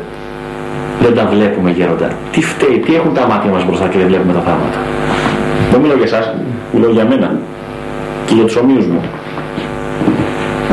δεν 1.02 1.14
τα 1.14 1.26
βλέπουμε 1.32 1.70
γέροντα; 1.70 2.08
Τι 2.32 2.42
φταίει, 2.42 2.78
τι 2.78 2.94
έχουν 2.94 3.14
τα 3.14 3.26
μάτια 3.30 3.50
μας 3.50 3.64
μπροστά 3.64 3.86
και 3.88 3.98
δεν 3.98 4.06
βλέπουμε 4.06 4.32
τα 4.32 4.40
θαύματα; 4.40 4.78
Δεν 5.70 5.80
μιλάω 5.80 5.96
για 5.96 6.08
εσάς, 6.10 6.34
μιλάω 6.72 6.90
για 6.90 7.04
μένα 7.04 7.28
και 8.26 8.34
για 8.34 8.44
τους 8.44 8.56
ομοίους 8.56 8.86
μου. 8.86 9.00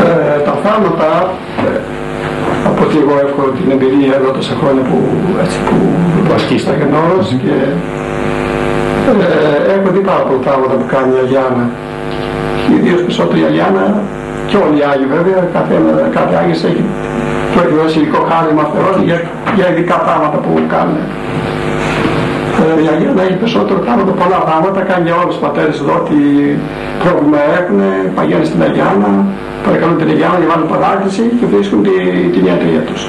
Ε, 0.04 0.40
τα 0.48 0.54
θάματα, 0.64 1.10
ε, 1.66 1.80
από 2.70 2.84
ότι 2.86 2.98
εγώ 3.04 3.16
έχω 3.28 3.42
την 3.58 3.68
εμπειρία 3.76 4.14
εδώ 4.20 4.30
τόσα 4.38 4.54
χρόνια 4.60 4.84
που, 4.90 4.98
έτσι, 5.44 5.58
που, 5.68 5.76
που 6.26 6.58
στα 6.64 6.74
γενόρος 6.80 7.28
και 7.44 7.54
ε, 9.10 9.74
έχω 9.76 9.88
δει 9.94 10.00
πάρα 10.10 10.24
πολλά 10.28 10.42
θαύματα 10.48 10.74
που 10.80 10.88
κάνει 10.94 11.12
η 11.16 11.20
Αγιάννα. 11.24 11.66
Ιδίως 12.78 13.02
περισσότερο 13.08 13.38
η 13.44 13.46
Αγιάννα 13.50 13.86
και 14.50 14.58
όλοι 14.64 14.78
οι 14.80 14.86
Άγιοι 14.92 15.08
βέβαια, 15.16 15.40
κάθε, 15.56 15.76
κάθε 16.18 16.34
Άγιος 16.42 16.64
έχει 16.70 16.84
το 17.54 17.60
έχει 17.66 17.76
δώσει 17.82 17.96
υλικό 18.00 18.22
χάρημα 18.32 18.64
Θεός 18.74 18.96
για, 19.08 19.18
για 19.58 19.66
ειδικά 19.72 19.98
πράγματα 20.06 20.38
που 20.44 20.52
κάνουν. 20.74 20.98
Ε, 22.62 22.84
η 22.84 22.88
Αγία 22.94 23.12
έχει 23.28 23.38
περισσότερο 23.44 23.80
πράγματα, 23.86 24.12
πολλά 24.22 24.40
πράγματα, 24.48 24.80
κάνει 24.90 25.04
για 25.08 25.16
όλους 25.22 25.34
τους 25.34 25.44
πατέρες 25.46 25.76
εδώ 25.84 25.94
ότι 26.04 26.18
πρόβλημα 27.04 27.40
έχουν, 27.60 27.80
παγαίνουν 28.18 28.46
στην 28.52 28.62
Αγιάννα, 28.68 29.12
παρακαλούν 29.66 29.98
την 30.02 30.08
Αγιάννα 30.14 30.38
για 30.42 30.50
βάλουν 30.52 30.68
παράκληση 30.74 31.24
και 31.38 31.46
βρίσκουν 31.54 31.80
τη, 31.88 31.96
την 32.34 32.44
ιατρία 32.50 32.82
τους. 32.90 33.02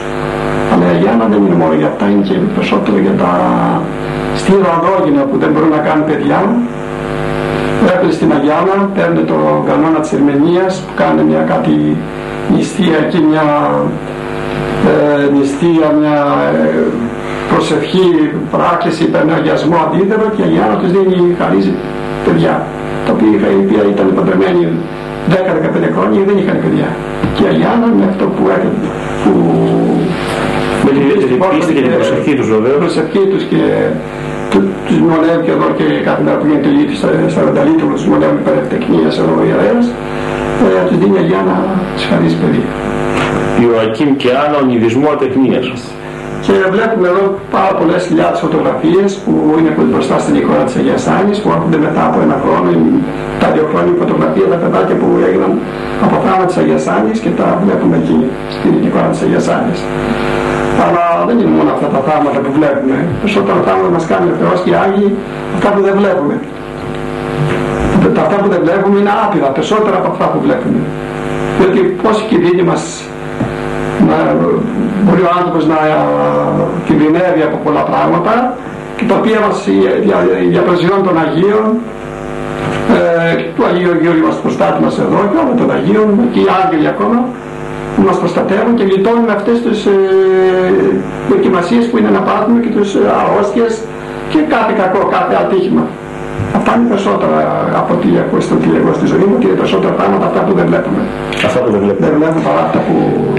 Αλλά 0.71 0.85
η 0.89 0.91
Αγιάννα 0.97 1.25
δεν 1.33 1.41
είναι 1.45 1.59
μόνο 1.63 1.75
για 1.81 1.89
αυτά, 1.93 2.05
είναι 2.11 2.25
και 2.29 2.37
περισσότερο 2.57 2.97
για 3.07 3.15
τα 3.23 3.33
στήρα 4.41 4.71
αδόγυνα 4.79 5.23
που 5.29 5.37
δεν 5.43 5.51
μπορούν 5.53 5.73
να 5.79 5.83
κάνουν 5.87 6.05
παιδιά. 6.11 6.39
Έρχονται 8.07 8.23
στην 8.25 8.37
Αγιάννα, 8.39 8.77
παίρνουν 8.97 9.27
τον 9.33 9.45
κανόνα 9.69 9.99
της 10.05 10.13
Ερμηνείας 10.17 10.73
που 10.85 10.93
κάνει 11.03 11.23
μια 11.31 11.43
κάτι 11.53 11.75
νηστεία 12.55 12.99
και 13.13 13.19
μια 13.31 13.47
ε, 14.91 15.25
νηστεία, 15.37 15.87
μια 16.01 16.19
ε, 16.55 16.83
προσευχή, 17.53 18.09
πράκτηση, 18.55 19.05
αγιασμό 19.39 19.77
αντίδερο 19.87 20.27
και 20.35 20.43
η 20.43 20.45
Αγιάννα 20.49 20.77
τους 20.81 20.91
δίνει, 20.95 21.19
χαρίζει 21.41 21.73
παιδιά, 22.25 22.55
τα 23.05 23.11
οποία 23.13 23.83
ήταν 23.95 24.07
παντρεμένοι 24.17 24.63
10-15 25.31 25.97
χρόνια 25.97 26.21
δεν 26.29 26.37
είχαν 26.41 26.57
παιδιά. 26.65 26.89
Και 27.35 27.43
η 27.45 27.49
Αγιάννα 27.53 27.87
με 27.99 28.05
αυτό 28.11 28.25
που 28.35 28.43
έκανε, 28.55 28.79
που 29.23 29.33
με 30.85 30.91
την 30.97 31.03
πίστη 31.53 31.73
και 31.77 31.83
την 31.87 31.93
προσευχή 31.99 32.33
τους 32.39 32.49
βέβαια. 32.53 32.77
προσευχή 32.85 33.23
τους 33.33 33.43
και 33.51 33.61
τους 34.95 35.03
μονεύει 35.13 35.43
και 35.47 35.53
εδώ 35.57 35.69
και 35.79 35.87
κάθε 36.09 36.23
μέρα 36.25 36.37
που 36.39 36.47
γίνεται 36.47 36.71
λύτη 36.77 36.95
στα 37.35 37.41
Ρενταλίτου, 37.47 37.87
τους 37.95 38.07
μονεύει 38.13 38.41
περιτεχνίας 38.47 39.15
εδώ 39.23 39.33
ο 39.41 39.43
ιερέας, 39.49 39.85
ε, 40.65 40.81
τους 40.89 40.97
δίνει 41.01 41.17
η 41.19 41.21
Αγιάννα 41.23 41.57
τους 41.95 42.05
χαρίζει 42.11 42.37
παιδιά. 42.41 42.67
Ιωακήμ 43.63 44.11
και 44.23 44.31
άλλο 44.43 44.57
ονειδισμό 44.65 45.09
ατεχνίας. 45.17 45.81
Και 46.45 46.55
βλέπουμε 46.75 47.07
εδώ 47.13 47.25
πάρα 47.57 47.73
πολλές 47.79 48.01
χιλιάδες 48.09 48.39
φωτογραφίες 48.45 49.11
που 49.23 49.33
είναι 49.59 49.71
μπροστά 49.91 50.17
στην 50.25 50.35
εικόνα 50.39 50.63
της 50.69 50.75
Αγίας 50.81 51.05
Άνης 51.19 51.37
που 51.41 51.49
έρχονται 51.57 51.79
μετά 51.87 52.03
από 52.09 52.19
ένα 52.27 52.37
χρόνο, 52.43 52.69
τα 53.43 53.49
δύο 53.55 53.67
χρόνια 53.71 53.93
φωτογραφία, 54.03 54.47
τα 54.53 54.59
παιδάκια 54.63 54.97
που 55.01 55.09
έγιναν 55.29 55.53
από 56.05 56.17
θάμα 56.25 56.45
της 56.49 56.57
Αγίας 56.61 56.85
Άνης 56.97 57.17
και 57.25 57.31
τα 57.39 57.47
βλέπουμε 57.63 57.97
εκεί 58.03 58.17
στην 58.55 58.73
εικόνα 58.87 59.09
της 59.15 59.21
Αγίας 59.25 59.47
Άνης. 59.57 59.81
Αλλά 60.85 61.05
δεν 61.27 61.37
είναι 61.41 61.53
μόνο 61.59 61.71
αυτά 61.77 61.89
τα 61.95 62.01
θάματα 62.09 62.39
που 62.45 62.51
βλέπουμε. 62.59 62.97
Περισσότερα 63.23 63.59
θάματα 63.67 63.91
μας 63.97 64.05
κάνει 64.11 64.27
ο 64.35 64.37
Θεός 64.41 64.59
και 64.63 64.71
οι 64.71 64.77
Άγιοι 64.85 65.09
αυτά 65.57 65.69
που 65.75 65.81
δεν 65.87 65.95
βλέπουμε. 66.01 66.35
Τα 68.17 68.21
αυτά 68.25 68.37
που 68.43 68.49
δεν 68.55 68.61
βλέπουμε 68.67 68.97
είναι 69.01 69.13
άπειρα, 69.25 69.49
περισσότερα 69.57 69.97
από 70.01 70.09
αυτά 70.13 70.25
που 70.33 70.39
βλέπουμε. 70.47 70.81
Διότι 71.59 71.81
πόσοι 72.03 72.23
κινδύνοι 72.31 72.63
μας 72.71 72.83
να, 74.09 74.17
μπορεί 75.03 75.23
ο 75.29 75.33
άνθρωπος 75.39 75.63
να 75.73 75.79
κινδυνεύει 76.87 77.43
από 77.49 77.57
πολλά 77.65 77.83
πράγματα 77.91 78.35
και 78.97 79.05
τα 79.09 79.15
οποία 79.21 79.39
μας 79.47 79.59
για, 80.07 80.19
για 80.53 80.63
των 81.07 81.17
Αγίων 81.25 81.67
ε, 82.97 83.35
του 83.55 83.63
Αγίου 83.69 83.93
Γεώργιου 84.03 84.27
μας 84.27 84.37
προστάτη 84.43 84.79
μας 84.85 84.95
εδώ 85.05 85.21
και 85.31 85.37
όλων 85.43 85.57
των 85.61 85.69
Αγίων 85.77 86.09
και 86.33 86.41
οι 86.45 86.49
Άγγελοι 86.61 86.89
ακόμα 86.95 87.19
που 87.95 88.03
μας 88.09 88.17
προστατεύουν 88.23 88.75
και 88.79 88.85
γλιτώνουν 88.89 89.29
αυτές 89.39 89.57
τις 89.67 89.79
ε, 89.87 89.97
δοκιμασίες 91.31 91.85
που 91.89 91.97
είναι 91.99 92.11
να 92.19 92.23
πάρουμε 92.29 92.59
και 92.65 92.71
τις 92.77 92.89
αρρώστιες 93.21 93.73
και 94.33 94.41
κάθε 94.55 94.73
κακό, 94.81 95.01
κάθε 95.17 95.35
ατύχημα. 95.43 95.85
Αυτά 96.59 96.71
είναι 96.77 96.89
περισσότερα 96.93 97.37
από 97.81 97.91
ό,τι 97.97 98.09
έχω 98.23 98.41
στο 98.47 98.55
εγώ 98.81 98.93
στη 98.99 99.07
ζωή 99.13 99.27
μου 99.29 99.37
και 99.39 99.47
είναι 99.47 99.59
περισσότερα 99.63 99.93
πράγματα 99.99 100.25
αυτά 100.31 100.41
που 100.47 100.53
δεν 100.59 100.67
βλέπουμε. 100.71 101.01
Αυτά 101.49 101.59
που 101.63 101.71
δεν 101.75 101.81
βλέπουμε. 101.85 102.07
Δεν 102.07 102.17
βλέπουμε 102.19 102.43
παρά 102.49 102.61
αυτά 102.67 102.79
που... 102.87 102.95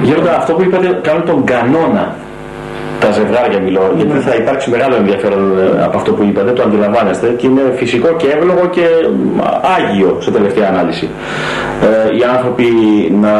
Γέροντα, 0.07 0.31
αυτό 0.41 0.51
που 0.53 0.61
είπατε 0.65 0.87
κάνουν 1.07 1.23
τον 1.31 1.39
κανόνα 1.51 2.05
τα 2.99 3.11
ζευγάρια 3.11 3.59
μιλώ, 3.59 3.81
mm. 3.91 3.95
γιατί 3.95 4.17
θα 4.27 4.35
υπάρξει 4.35 4.69
μεγάλο 4.69 4.95
ενδιαφέρον 4.95 5.43
ε, 5.57 5.83
από 5.83 5.97
αυτό 5.97 6.11
που 6.13 6.23
είπατε, 6.23 6.51
το 6.51 6.63
αντιλαμβάνεστε 6.63 7.27
και 7.37 7.47
είναι 7.47 7.61
φυσικό 7.75 8.09
και 8.19 8.27
εύλογο 8.27 8.65
και 8.75 8.85
άγιο 9.77 10.17
σε 10.19 10.31
τελευταία 10.31 10.67
ανάλυση. 10.67 11.09
Ε, 11.81 12.15
οι 12.17 12.23
άνθρωποι 12.33 12.67
να 13.21 13.33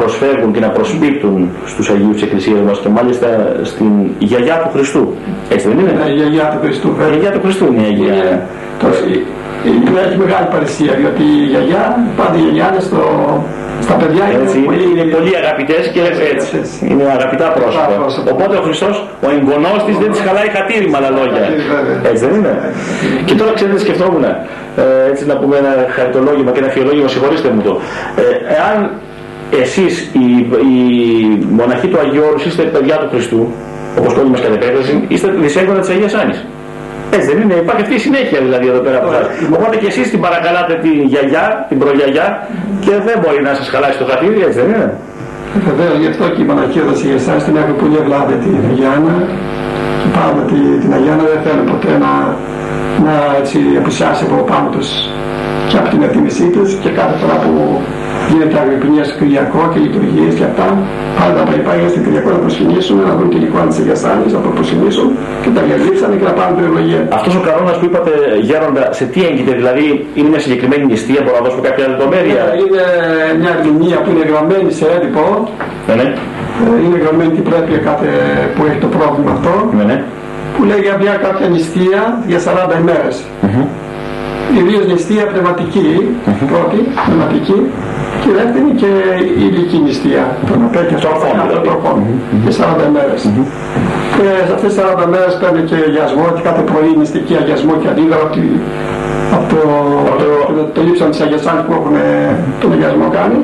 προσφέρουν 0.00 0.52
και 0.54 0.60
να 0.66 0.70
προσπίπτουν 0.78 1.50
στους 1.70 1.90
Αγίους 1.90 2.14
της 2.16 2.22
Εκκλησίας 2.22 2.60
μας 2.66 2.78
και 2.82 2.88
μάλιστα 2.88 3.28
στην 3.62 3.90
γιαγιά 4.18 4.56
του 4.62 4.68
Χριστού. 4.74 5.14
Έτσι 5.54 5.68
δεν 5.68 5.78
είναι; 5.78 5.92
Ναι, 6.00 6.10
η 6.10 6.14
γιαγιά 6.14 6.46
του 6.52 6.58
Χριστού. 6.64 6.88
Η 6.88 7.10
γιαγιά 7.10 7.30
του 7.34 7.40
Χριστού 7.44 7.64
είναι 7.72 7.86
η 7.92 7.94
γιαγιά. 7.98 8.46
Είναι, 9.66 10.00
έχει 10.06 10.18
μεγάλη 10.24 10.46
παρησία, 10.54 10.92
διότι 11.00 11.22
η 11.42 11.46
γιαγιά, 11.52 11.84
πάντα 12.18 12.36
η 12.38 12.42
γιαγιά 12.44 12.66
είναι 12.70 12.82
στο, 12.88 13.02
στα 13.86 13.94
παιδιά 14.00 14.24
είναι, 14.30 14.42
έτσι, 14.46 14.58
πολύ, 14.68 14.84
είναι 14.92 15.04
πολύ 15.16 15.32
αγαπητές 15.42 15.82
και 15.94 16.00
έτσι, 16.34 16.56
έτσι. 16.60 16.78
είναι 16.90 17.04
αγαπητά 17.18 17.46
πρόσωπα. 17.58 17.94
Οπότε 18.34 18.54
ο 18.60 18.62
Χριστός, 18.66 18.94
ο 19.26 19.28
εγγονός 19.36 19.78
της 19.86 19.96
δεν 20.02 20.10
της 20.12 20.20
χαλάει 20.26 20.48
χατήρι 20.56 20.86
με 20.90 20.96
άλλα 20.98 21.10
λόγια. 21.18 21.42
Έτσι 22.10 22.22
δεν 22.26 22.34
είναι; 22.38 22.54
Και 23.26 23.34
τώρα 23.40 23.52
ξέρετε 23.58 23.78
σκεφτόμουν, 23.86 24.24
ε, 24.24 24.34
έτσι 25.10 25.22
να 25.30 25.34
πούμε 25.40 25.56
ένα 25.62 25.72
χαριτολόγημα 25.96 26.50
και 26.52 26.60
ένα 26.62 26.68
αφιολόγημα, 26.72 27.08
συγχωρήστε 27.14 27.48
μου 27.54 27.62
το. 27.66 27.72
Ε, 28.22 28.22
εάν 28.58 28.76
εσείς 29.62 30.10
οι, 30.12 30.26
οι 30.68 30.76
μοναχοί 31.50 31.86
του 31.86 31.98
Αγίου 31.98 32.22
Όρους 32.28 32.44
είστε 32.44 32.62
παιδιά 32.62 32.96
του 32.98 33.08
Χριστού, 33.12 33.52
όπως 33.98 34.16
όλοι 34.16 34.30
μας 34.30 34.40
κατ' 34.40 34.54
επέκταση, 34.54 35.04
είστε 35.08 35.28
δυσέγγωνα 35.30 35.80
της 35.80 35.88
Αγίας 35.88 36.14
Άνης. 36.14 36.44
Έτσι 37.16 37.26
δεν 37.32 37.38
είναι, 37.42 37.54
υπάρχει 37.54 37.82
αυτή 37.82 37.94
η 37.94 38.02
συνέχεια 38.06 38.38
δηλαδή 38.46 38.66
εδώ 38.72 38.80
πέρα 38.86 38.96
από 39.00 39.08
εσάς. 39.12 39.26
Οπότε 39.56 39.76
και 39.80 39.86
εσείς 39.92 40.06
την 40.10 40.20
παρακαλάτε 40.26 40.74
την 40.84 40.96
γιαγιά, 41.12 41.44
την 41.68 41.78
προγιαγιά 41.78 42.26
και 42.84 42.92
δεν 43.06 43.16
μπορεί 43.20 43.40
να 43.48 43.52
σας 43.58 43.68
χαλάσει 43.72 43.98
το 43.98 44.04
χατήρι, 44.10 44.40
έτσι 44.46 44.58
δεν 44.60 44.68
είναι; 44.72 44.88
Βεβαίω, 45.68 45.92
γι' 46.02 46.10
αυτό 46.12 46.24
και 46.34 46.42
η 46.42 46.46
μοναχή 46.50 46.78
έδωσε 46.78 47.04
για 47.10 47.18
εσάς 47.22 47.44
την 47.44 47.56
έχω 47.62 47.72
πολύ 47.82 47.96
ευλάβητη 48.02 48.48
την 48.54 48.64
Αγιάννα 48.70 49.16
και 50.00 50.08
πάντα 50.16 50.40
την 50.82 50.90
Αγιάννα 50.96 51.24
δεν 51.32 51.40
θέλω 51.46 51.62
ποτέ 51.72 51.92
να, 52.04 52.12
να 53.06 53.14
έτσι 53.40 53.58
απουσιάσει 53.80 54.22
από 54.28 54.36
πάνω 54.50 54.68
τους 54.74 54.88
και 55.68 55.76
από 55.80 55.88
την 55.92 56.00
εκτίμησή 56.06 56.46
τους 56.54 56.68
και 56.82 56.90
κάθε 56.98 57.14
φορά 57.20 57.36
που 57.42 57.52
γίνεται 58.30 58.56
αγρυπνία 58.62 59.04
στο 59.08 59.14
Κυριακό 59.20 59.60
και 59.72 59.78
λειτουργίες 59.84 60.32
και 60.38 60.46
αυτά. 60.50 60.66
Πάντα 61.20 61.40
τα 61.48 61.54
υπάγεια 61.60 61.88
στην 61.92 62.02
Κυριακό 62.04 62.28
να 62.36 62.40
προσκυνήσουν, 62.44 62.96
να 63.10 63.14
δουν 63.18 63.28
την 63.34 63.42
εικόνα 63.46 63.66
της 63.70 63.78
Αγίας 63.82 64.02
Άνης, 64.12 64.30
να 64.36 64.40
προσκυνήσουν 64.58 65.06
και 65.42 65.50
τα 65.56 65.60
διαλύσανε 65.66 66.14
και 66.20 66.26
να 66.30 66.34
πάρουν 66.38 66.54
την 66.58 66.64
ευλογία. 66.68 67.00
Αυτός 67.18 67.32
ο 67.40 67.42
κανόνας 67.48 67.76
που 67.78 67.84
είπατε 67.88 68.12
Γέροντα, 68.48 68.84
σε 68.98 69.04
τι 69.12 69.20
έγκυται, 69.28 69.52
δηλαδή 69.60 69.86
είναι 70.18 70.28
μια 70.32 70.42
συγκεκριμένη 70.44 70.84
νηστεία, 70.90 71.20
μπορώ 71.22 71.36
να 71.40 71.44
δώσουμε 71.46 71.62
κάποια 71.68 71.84
λεπτομέρεια; 71.90 72.42
Ναι, 72.46 72.56
είναι 72.62 72.82
μια 73.40 73.50
ερμηνεία 73.56 73.98
που 74.02 74.08
είναι 74.12 74.24
γραμμένη 74.30 74.70
σε 74.78 74.84
έντυπο. 74.96 75.22
Ναι, 75.86 75.94
ναι. 76.00 76.06
Ε, 76.64 76.84
είναι 76.84 76.98
γραμμένη 77.04 77.30
τι 77.36 77.42
πρέπει 77.50 77.72
κάθε 77.88 78.08
που 78.54 78.60
έχει 78.68 78.78
το 78.84 78.90
πρόβλημα 78.96 79.30
αυτό. 79.36 79.52
Ναι, 79.76 79.84
ναι. 79.90 79.96
Που 80.54 80.62
λέει 80.68 80.80
για 80.86 80.94
μια 81.02 81.14
κάποια 81.26 81.46
νηστεία 81.54 82.00
για 82.30 82.40
40 82.46 82.76
ημέρες. 82.82 83.16
Mm 83.42 83.48
-hmm. 83.52 83.66
Ιδίως 84.60 84.84
νηστεία 84.92 85.24
πνευματική, 85.32 85.90
mm 86.00 86.30
-hmm. 86.30 86.48
πρώτη, 86.52 86.78
πνευματική, 87.06 87.58
και 88.22 88.30
δεύτερη 88.38 88.70
και 88.80 88.90
η 89.38 89.42
ηλική 89.48 89.78
νηστεία. 89.86 90.24
Των 90.48 90.58
απέκειων 90.68 91.00
των 91.52 91.62
τροφών 91.66 91.96
και 92.44 92.50
40 92.60 92.86
μέρες. 92.96 93.20
Και 94.16 94.26
σε 94.46 94.52
αυτές 94.56 94.70
τις 94.72 94.78
40 94.82 95.06
μέρες 95.14 95.32
παίρνει 95.40 95.62
και 95.70 95.76
αγιασμό 95.88 96.26
και 96.36 96.42
κάθε 96.48 96.62
πρωί 96.70 96.90
νηστική 97.00 97.34
αγιασμό 97.42 97.74
και 97.80 97.88
αντίδρα 97.92 98.16
από, 98.26 98.38
από 99.36 99.46
το, 99.52 99.60
το, 100.56 100.62
το 100.74 100.80
ύψον 100.90 101.08
της 101.12 101.20
αγιασάνης 101.26 101.62
που 101.66 101.72
έχουν 101.78 101.94
τον 102.60 102.68
αγιασμό 102.74 103.06
κάνει. 103.18 103.38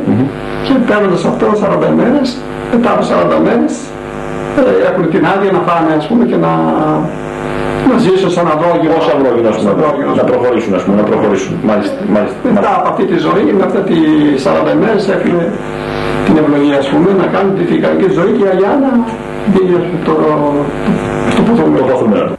Και 0.66 0.74
παίρνοντας 0.88 1.22
αυτό 1.30 1.46
40 1.88 1.90
μέρες, 2.00 2.28
μετά 2.72 2.88
από 2.94 3.02
40 3.38 3.38
μέρες 3.46 3.72
ε, 4.60 4.62
έχουν 4.88 5.04
την 5.14 5.22
άδεια 5.32 5.50
να 5.58 5.62
πάνε 5.68 5.90
ας 6.00 6.06
πούμε 6.08 6.24
και 6.30 6.38
να 6.44 6.52
Να 7.90 7.96
ζήσω 8.04 8.28
σαν 8.36 8.46
αδρόγινο. 8.54 8.94
Ως 9.00 9.06
αδρόγινος, 9.14 10.16
να 10.20 10.24
προχωρήσουν, 10.30 10.74
ας 10.78 10.82
πούμε, 10.82 10.96
να 11.02 11.06
προχωρήσουν. 11.10 11.54
Μάλιστα, 11.68 11.98
μάλιστα. 12.14 12.36
Μετά 12.58 12.70
από 12.78 12.88
αυτή 12.92 13.04
τη 13.10 13.16
ζωή, 13.26 13.44
με 13.58 13.64
αυτά 13.68 13.80
τι 13.88 13.96
40 14.44 14.74
μέρες 14.82 15.04
έχουν 15.16 15.34
την 16.24 16.34
ευλογία, 16.42 16.78
ας 16.82 16.88
πούμε, 16.92 17.10
να 17.22 17.26
κάνουν 17.34 17.52
τη 17.58 17.64
φυγανική 17.70 18.08
ζωή 18.18 18.30
και 18.36 18.44
η 18.44 18.48
Αγιά 18.52 18.72
να 18.84 18.90
βγει 19.52 19.76
το, 20.06 20.12
το, 21.36 21.44
το, 21.46 21.52
το, 21.56 22.36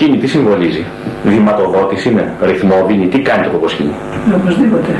κοκοσκίνη 0.00 0.22
τι 0.22 0.28
συμβολίζει; 0.36 0.84
Δηματοδότηση 1.24 2.08
είναι, 2.10 2.24
ρυθμόδινη, 2.50 3.06
τι 3.12 3.18
κάνει 3.28 3.42
το 3.46 3.50
κοκοσκίνη; 3.54 3.94
Οπωσδήποτε. 4.38 4.92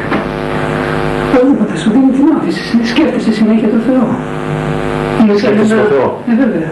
Οπωσδήποτε 1.35 1.75
σου 1.83 1.91
δίνει 1.95 2.11
την 2.17 2.25
όθηση. 2.37 2.63
Σκέφτεσαι 2.93 3.33
συνέχεια 3.39 3.69
το 3.75 3.81
Θεό. 3.89 4.05
Είναι 5.21 5.35
σαν 5.43 5.53
ένα... 5.53 5.63
το 5.83 5.89
Θεό. 5.93 6.07
Ε, 6.31 6.35
βέβαια. 6.43 6.71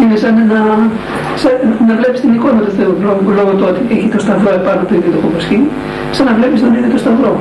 Είναι 0.00 0.16
σαν 0.22 0.34
να, 0.52 0.60
σαν 1.42 1.54
να 1.88 1.94
βλέπεις 2.00 2.20
την 2.24 2.32
εικόνα 2.36 2.60
του 2.66 2.72
Θεού 2.78 2.92
λόγω, 3.06 3.20
λόγω 3.38 3.52
του 3.58 3.64
ότι 3.70 3.80
έχει 3.94 4.08
το 4.14 4.18
σταυρό 4.24 4.50
επάνω 4.60 4.82
του 4.88 4.94
ίδιου 4.98 5.12
το 5.16 5.20
κοκοσκίνη, 5.26 5.68
σαν 6.16 6.24
να 6.28 6.32
βλέπεις 6.38 6.58
τον 6.64 6.72
ίδιο 6.76 6.90
το 6.94 7.00
σταυρό. 7.04 7.32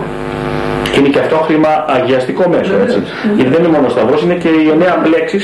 Και 0.91 0.97
είναι 0.99 1.11
και 1.13 1.21
αυτό 1.25 1.35
χρήμα 1.47 1.71
αγιαστικό 1.95 2.43
μέσο, 2.53 2.73
έτσι. 2.85 2.99
Γιατί 3.35 3.49
δεν 3.53 3.59
είναι 3.63 3.73
μόνο 3.75 3.85
ο 3.89 3.93
σταυρός, 3.95 4.19
είναι 4.25 4.37
και 4.43 4.51
οι 4.59 4.67
εννέα 4.73 4.95
μπλέξεις, 5.01 5.43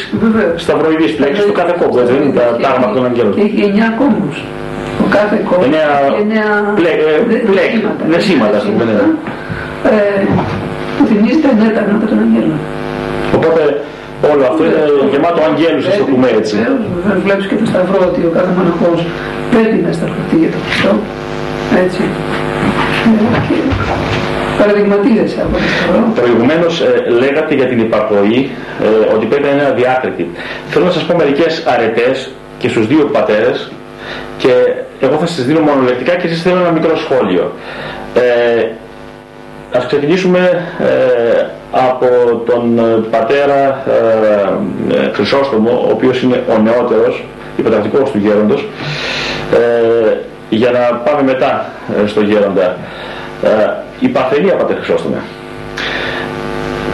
σταυροειδείς 0.64 1.12
πλέξεις 1.20 1.44
του 1.48 1.56
κάθε 1.60 1.74
κόμπου, 1.80 1.98
έτσι, 2.02 2.12
δεν 2.14 2.22
είναι 2.24 2.36
τα 2.40 2.46
τάγματα 2.64 2.94
των 2.98 3.06
αγγέλων. 3.10 3.34
Και 3.38 3.44
έχει 3.48 3.60
εννέα 3.70 3.90
κόμπους. 4.00 4.38
Ο 5.06 5.08
κάθε 5.18 5.36
κόμπος 5.50 5.66
εννέα 6.22 6.50
πλέξεις, 7.54 7.82
δεσίματα, 8.14 8.56
ας 8.62 8.66
πούμε. 8.68 8.84
Ναι. 8.90 9.08
Ε, 9.92 10.24
που 10.96 11.04
θυμίζει 11.10 11.40
τα 11.44 11.50
εννέα 11.54 11.72
τάγματα 11.78 12.06
των 12.12 12.18
αγγέλων. 12.24 12.60
Οπότε 13.38 13.62
όλο 14.32 14.44
αυτό 14.50 14.62
είναι 14.68 14.82
γεμάτο 15.12 15.42
αγγέλους, 15.50 15.86
ας 15.92 15.96
το 16.00 16.04
πούμε 16.10 16.28
έτσι. 16.40 16.56
Βεβαίως 16.96 17.20
βλέπεις 17.26 17.46
και 17.50 17.58
το 17.62 17.66
σταυρό 17.72 18.00
ότι 18.10 18.22
ο 18.30 18.32
κάθε 18.38 18.52
μοναχός 18.58 19.00
πρέπει 19.54 19.78
να 19.86 19.92
σταυρωθεί 19.98 20.36
για 20.44 20.52
τον 20.54 20.62
Χριστό. 20.66 20.92
Έτσι. 21.84 22.02
Ε, 24.58 24.64
παραδειγματίζεσαι 24.64 25.42
από 25.42 25.54
το 25.54 25.60
Σταυρό. 25.60 26.12
Προηγουμένως 26.16 26.82
ε, 26.82 27.10
λέγατε 27.10 27.56
για 27.56 27.66
την 27.66 27.80
υπακοή 27.80 28.52
ε, 28.84 29.14
ότι 29.16 29.26
πρέπει 29.26 29.44
να 29.44 29.52
είναι 29.52 29.66
αδιάκριτη. 29.72 30.32
Θέλω 30.70 30.86
να 30.86 30.92
σας 30.92 31.04
πω 31.04 31.16
μερικές 31.16 31.64
αρετές 31.66 32.32
και 32.58 32.70
στους 32.70 32.88
δύο 32.88 33.06
πατέρες 33.06 33.72
και 34.38 34.50
εγώ 35.00 35.18
θα 35.18 35.26
σας 35.26 35.46
δίνω 35.46 35.60
μονολεκτικά 35.60 36.16
και 36.16 36.28
εσείς 36.28 36.42
θέλω 36.42 36.60
ένα 36.60 36.72
μικρό 36.72 36.98
σχόλιο. 36.98 37.52
Ε, 38.14 38.66
ας 39.72 39.86
ξεκινήσουμε 39.86 40.66
ε, 40.80 41.46
από 41.72 42.08
τον 42.46 42.80
πατέρα 43.12 43.84
ε, 43.88 44.96
ε, 44.96 45.12
Χρυσόστομο, 45.14 45.86
ο 45.88 45.92
οποίος 45.92 46.22
είναι 46.22 46.44
ο 46.50 46.58
νεότερος, 46.58 47.26
υποτακτικός 47.58 48.12
του 48.12 48.18
γέροντος, 48.18 48.68
ε, 49.54 50.18
για 50.50 50.72
να 50.72 50.80
πάμε 50.80 51.24
μετά 51.24 51.66
ε, 52.04 52.08
στο 52.08 52.22
γέροντα. 52.22 52.78
Ε, 54.02 54.06
η 54.06 54.08
Παρθενία, 54.08 54.54
Πατέ 54.56 54.74
Χρυσόστομε. 54.74 55.22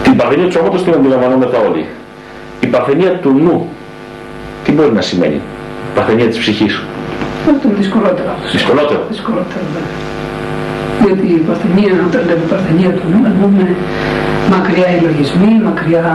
Την 0.04 0.16
Παρθενία 0.16 0.45
του 0.45 0.51
σώματος 0.51 0.84
την 0.84 0.93
αντιλαμβανόμεθα 0.93 1.58
όλοι. 1.70 1.86
Η 2.60 2.68
Παρθενία 2.68 3.12
του 3.22 3.32
νου, 3.43 3.70
τι 4.64 4.72
μπορεί 4.72 4.91
να 4.91 5.01
σημαίνει; 5.01 5.39
Η 5.89 5.95
Παρθενία 5.95 6.28
της 6.28 6.38
ψυχής. 6.38 6.82
Αυτό 7.49 7.68
είναι 7.68 7.78
δυσκολότερο. 7.78 8.32
Δυσκολότερο; 8.51 9.01
Δυσκολότερο, 9.10 9.66
ναι. 9.74 9.84
Γιατί 11.06 11.28
η 11.39 11.41
Παρθενία, 11.47 11.91
όταν 12.08 12.22
λέμε 12.28 12.45
Παρθενία 12.54 12.91
του 12.97 13.06
νου, 13.12 13.20
εννοούμε 13.30 13.66
μακριά 14.56 14.88
οι 14.93 14.99
λογισμοί, 15.08 15.54
μακριά 15.70 16.06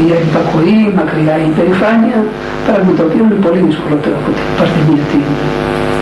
η 0.00 0.04
υπακοή, 0.26 0.80
μακριά 1.00 1.34
η 1.44 1.46
υπερηφάνεια, 1.52 2.18
πράγμα 2.66 2.90
το 2.98 3.02
οποίο 3.08 3.22
είναι 3.26 3.40
πολύ 3.46 3.60
δυσκολότερο 3.70 4.14
από 4.20 4.30
την 4.36 4.46
Παρθενία 4.58 5.02
την 5.10 5.22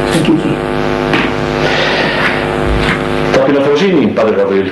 ψυχική. 0.08 0.54
Ταπεινοφροσύνη, 3.82 4.12
Πάτερ 4.16 4.34
Γαβρίλ. 4.38 4.68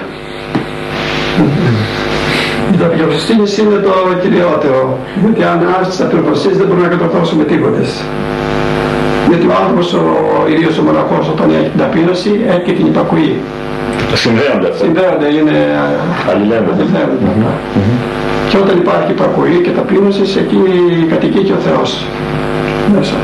Η 2.73 2.77
ταπεινοφροσύνη 2.83 3.45
είναι 3.61 3.79
το 3.87 3.93
κυριότερο. 4.23 4.99
Γιατί 5.23 5.43
αν 5.53 5.59
άσκησε 5.81 6.03
ταπεινοφροσύνη 6.03 6.55
δεν 6.61 6.67
μπορούμε 6.67 6.87
να 6.89 6.93
κατορθώσουμε 6.95 7.45
τίποτε. 7.45 7.83
Γιατί 9.29 9.47
ο 9.53 9.55
άνθρωπος, 9.61 9.87
ο 9.95 10.49
ίδιος 10.55 10.75
ο 10.81 10.83
μοναχός, 10.89 11.25
όταν 11.35 11.47
έχει 11.59 11.69
την 11.75 11.81
ταπείνωση, 11.85 12.31
έχει 12.53 12.63
και 12.67 12.75
την 12.79 12.87
υπακουή. 12.93 13.33
Συνδέονται 14.25 14.69
αυτά. 14.71 14.85
Συνδέονται, 14.85 15.29
είναι 15.39 15.57
αλληλένδονται. 16.31 16.85
Και 18.49 18.57
όταν 18.63 18.75
υπάρχει 18.85 19.11
υπακουή 19.17 19.57
και 19.65 19.71
ταπείνωσης, 19.79 20.31
εκεί 20.43 20.59
κατοικεί 21.13 21.41
και 21.47 21.55
ο 21.59 21.61
Θεός 21.67 21.89
μέσα. 22.95 23.17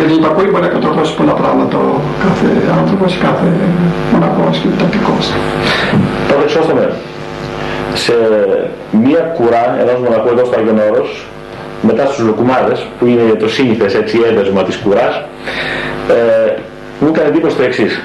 Γιατί 0.00 0.14
η 0.14 0.20
υπακοή 0.22 0.48
μπορεί 0.50 0.62
να 0.62 0.72
κατορθώσει 0.76 1.14
πολλά 1.16 1.32
πράγματα 1.32 1.76
ο 1.78 2.00
κάθε 2.24 2.50
άνθρωπος, 2.80 3.18
κάθε 3.26 3.48
μοναχός 4.12 4.58
και 4.58 4.68
τακτικός. 4.78 5.24
Τώρα 6.28 6.42
εξώστομε, 6.42 6.84
σε 7.94 8.14
μία 9.04 9.20
κουρά 9.36 9.64
ενός 9.80 9.98
μοναχού 10.04 10.28
εδώ 10.28 10.44
στο 10.44 10.58
Άγιον 10.58 10.78
Όρος, 10.90 11.26
μετά 11.82 12.06
στους 12.06 12.24
λουκουμάδες, 12.26 12.86
που 12.98 13.06
είναι 13.06 13.22
το 13.42 13.48
σύνηθες 13.48 13.94
έτσι 13.94 14.18
έδεσμα 14.30 14.62
της 14.62 14.76
κουράς, 14.76 15.14
ε, 16.08 16.52
μου 17.00 17.08
έκανε 17.12 17.28
εντύπωση 17.28 17.56
το 17.56 17.62
εξής. 17.62 18.02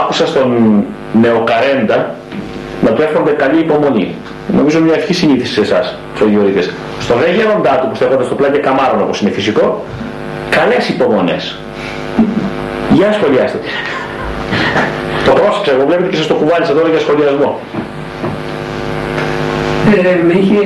Άκουσα 0.00 0.26
στον 0.26 0.48
νεοκαρέντα 1.22 2.14
να 2.84 2.90
του 2.90 3.02
εύχονται 3.02 3.30
καλή 3.30 3.58
υπομονή. 3.58 4.14
Νομίζω 4.56 4.80
μια 4.80 4.94
ευχή 4.94 5.14
συνήθιση 5.14 5.52
σε 5.52 5.60
εσάς, 5.60 5.96
τους 6.12 6.22
αγιορείτες. 6.22 6.72
Στο 7.00 7.14
δε 7.14 7.30
γέροντά 7.36 7.78
του 7.80 7.88
που 7.88 7.94
στέκονται 7.94 8.24
στο 8.24 8.34
πλάι 8.34 8.50
και 8.50 8.58
καμάρων 8.58 9.00
όπως 9.02 9.20
είναι 9.20 9.30
φυσικό, 9.30 9.84
καλές 10.50 10.88
υπομονές. 10.88 11.58
Για 12.92 13.12
σχολιάστε. 13.12 13.58
Το 15.24 15.32
πρόσεξα, 15.32 15.70
εγώ 15.74 15.84
βλέπετε 15.86 16.08
και 16.10 16.16
σας 16.16 16.26
το 16.26 16.34
κουβάλισα 16.34 16.72
τώρα 16.72 16.88
για 16.88 16.98
σχολιασμό. 16.98 17.50
Ε, 19.96 20.14
με 20.28 20.34
είχε 20.42 20.60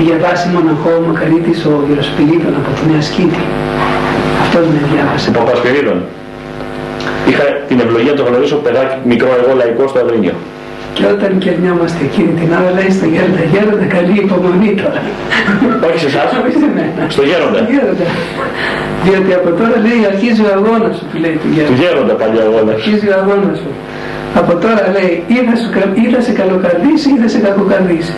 διαβάσει 0.00 0.46
μοναχό 0.56 0.92
μακαρίτης 1.06 1.58
ο 1.70 1.72
Γεροσπυρίδων 1.88 2.54
από 2.60 2.70
τη 2.76 2.82
Νέα 2.90 3.02
Σκήτη. 3.08 3.42
Αυτός 4.44 4.64
με 4.72 4.78
διάβασε. 4.90 5.28
Από 5.30 5.42
Πασπυρίδων. 5.50 5.98
Είχα 7.28 7.44
την 7.68 7.78
ευλογία 7.84 8.12
να 8.14 8.18
το 8.20 8.24
γνωρίσω 8.28 8.56
παιδάκι 8.56 8.96
μικρό 9.10 9.30
εγώ 9.40 9.52
λαϊκό 9.60 9.82
στο 9.90 9.98
Αγρίνιο. 9.98 10.34
Και 10.96 11.04
όταν 11.14 11.38
κερνιόμαστε 11.38 12.04
εκείνη 12.08 12.32
την 12.40 12.48
ώρα 12.58 12.70
λέει 12.78 12.90
στο 12.96 13.06
γέροντα, 13.12 13.42
γέροντα 13.52 13.86
καλή 13.96 14.16
υπομονή 14.24 14.70
τώρα. 14.82 15.00
Όχι 15.86 15.98
σε 15.98 16.06
εσάς, 16.12 16.28
στο 17.14 17.22
γέροντα. 17.22 17.60
γέροντα. 17.70 18.06
Διότι 19.06 19.30
από 19.40 19.50
τώρα 19.58 19.76
λέει 19.86 20.00
αρχίζει 20.12 20.42
ο 20.48 20.50
αγώνας 20.58 20.92
σου, 20.96 21.04
του 21.10 21.16
λέει 21.24 21.36
του 21.42 21.48
γέροντα. 21.54 21.70
Του 21.72 21.80
γέροντα 21.82 22.14
πάλι 22.20 22.38
αγώνας. 22.46 22.74
Αρχίζει 22.78 23.06
ο 23.12 23.14
αγώνας 23.20 23.56
σου. 23.62 23.70
Από 24.40 24.52
τώρα 24.62 24.82
λέει 24.96 25.12
ή 25.36 25.38
θα, 25.48 25.54
σου, 25.60 25.68
ή 26.02 26.04
θα 26.12 26.20
σε 26.26 26.32
καλοκαρδίσει 26.40 27.08
ή 27.14 27.16
θα 27.22 27.28
σε 27.34 27.38
κακοκαρδίσει. 27.46 28.14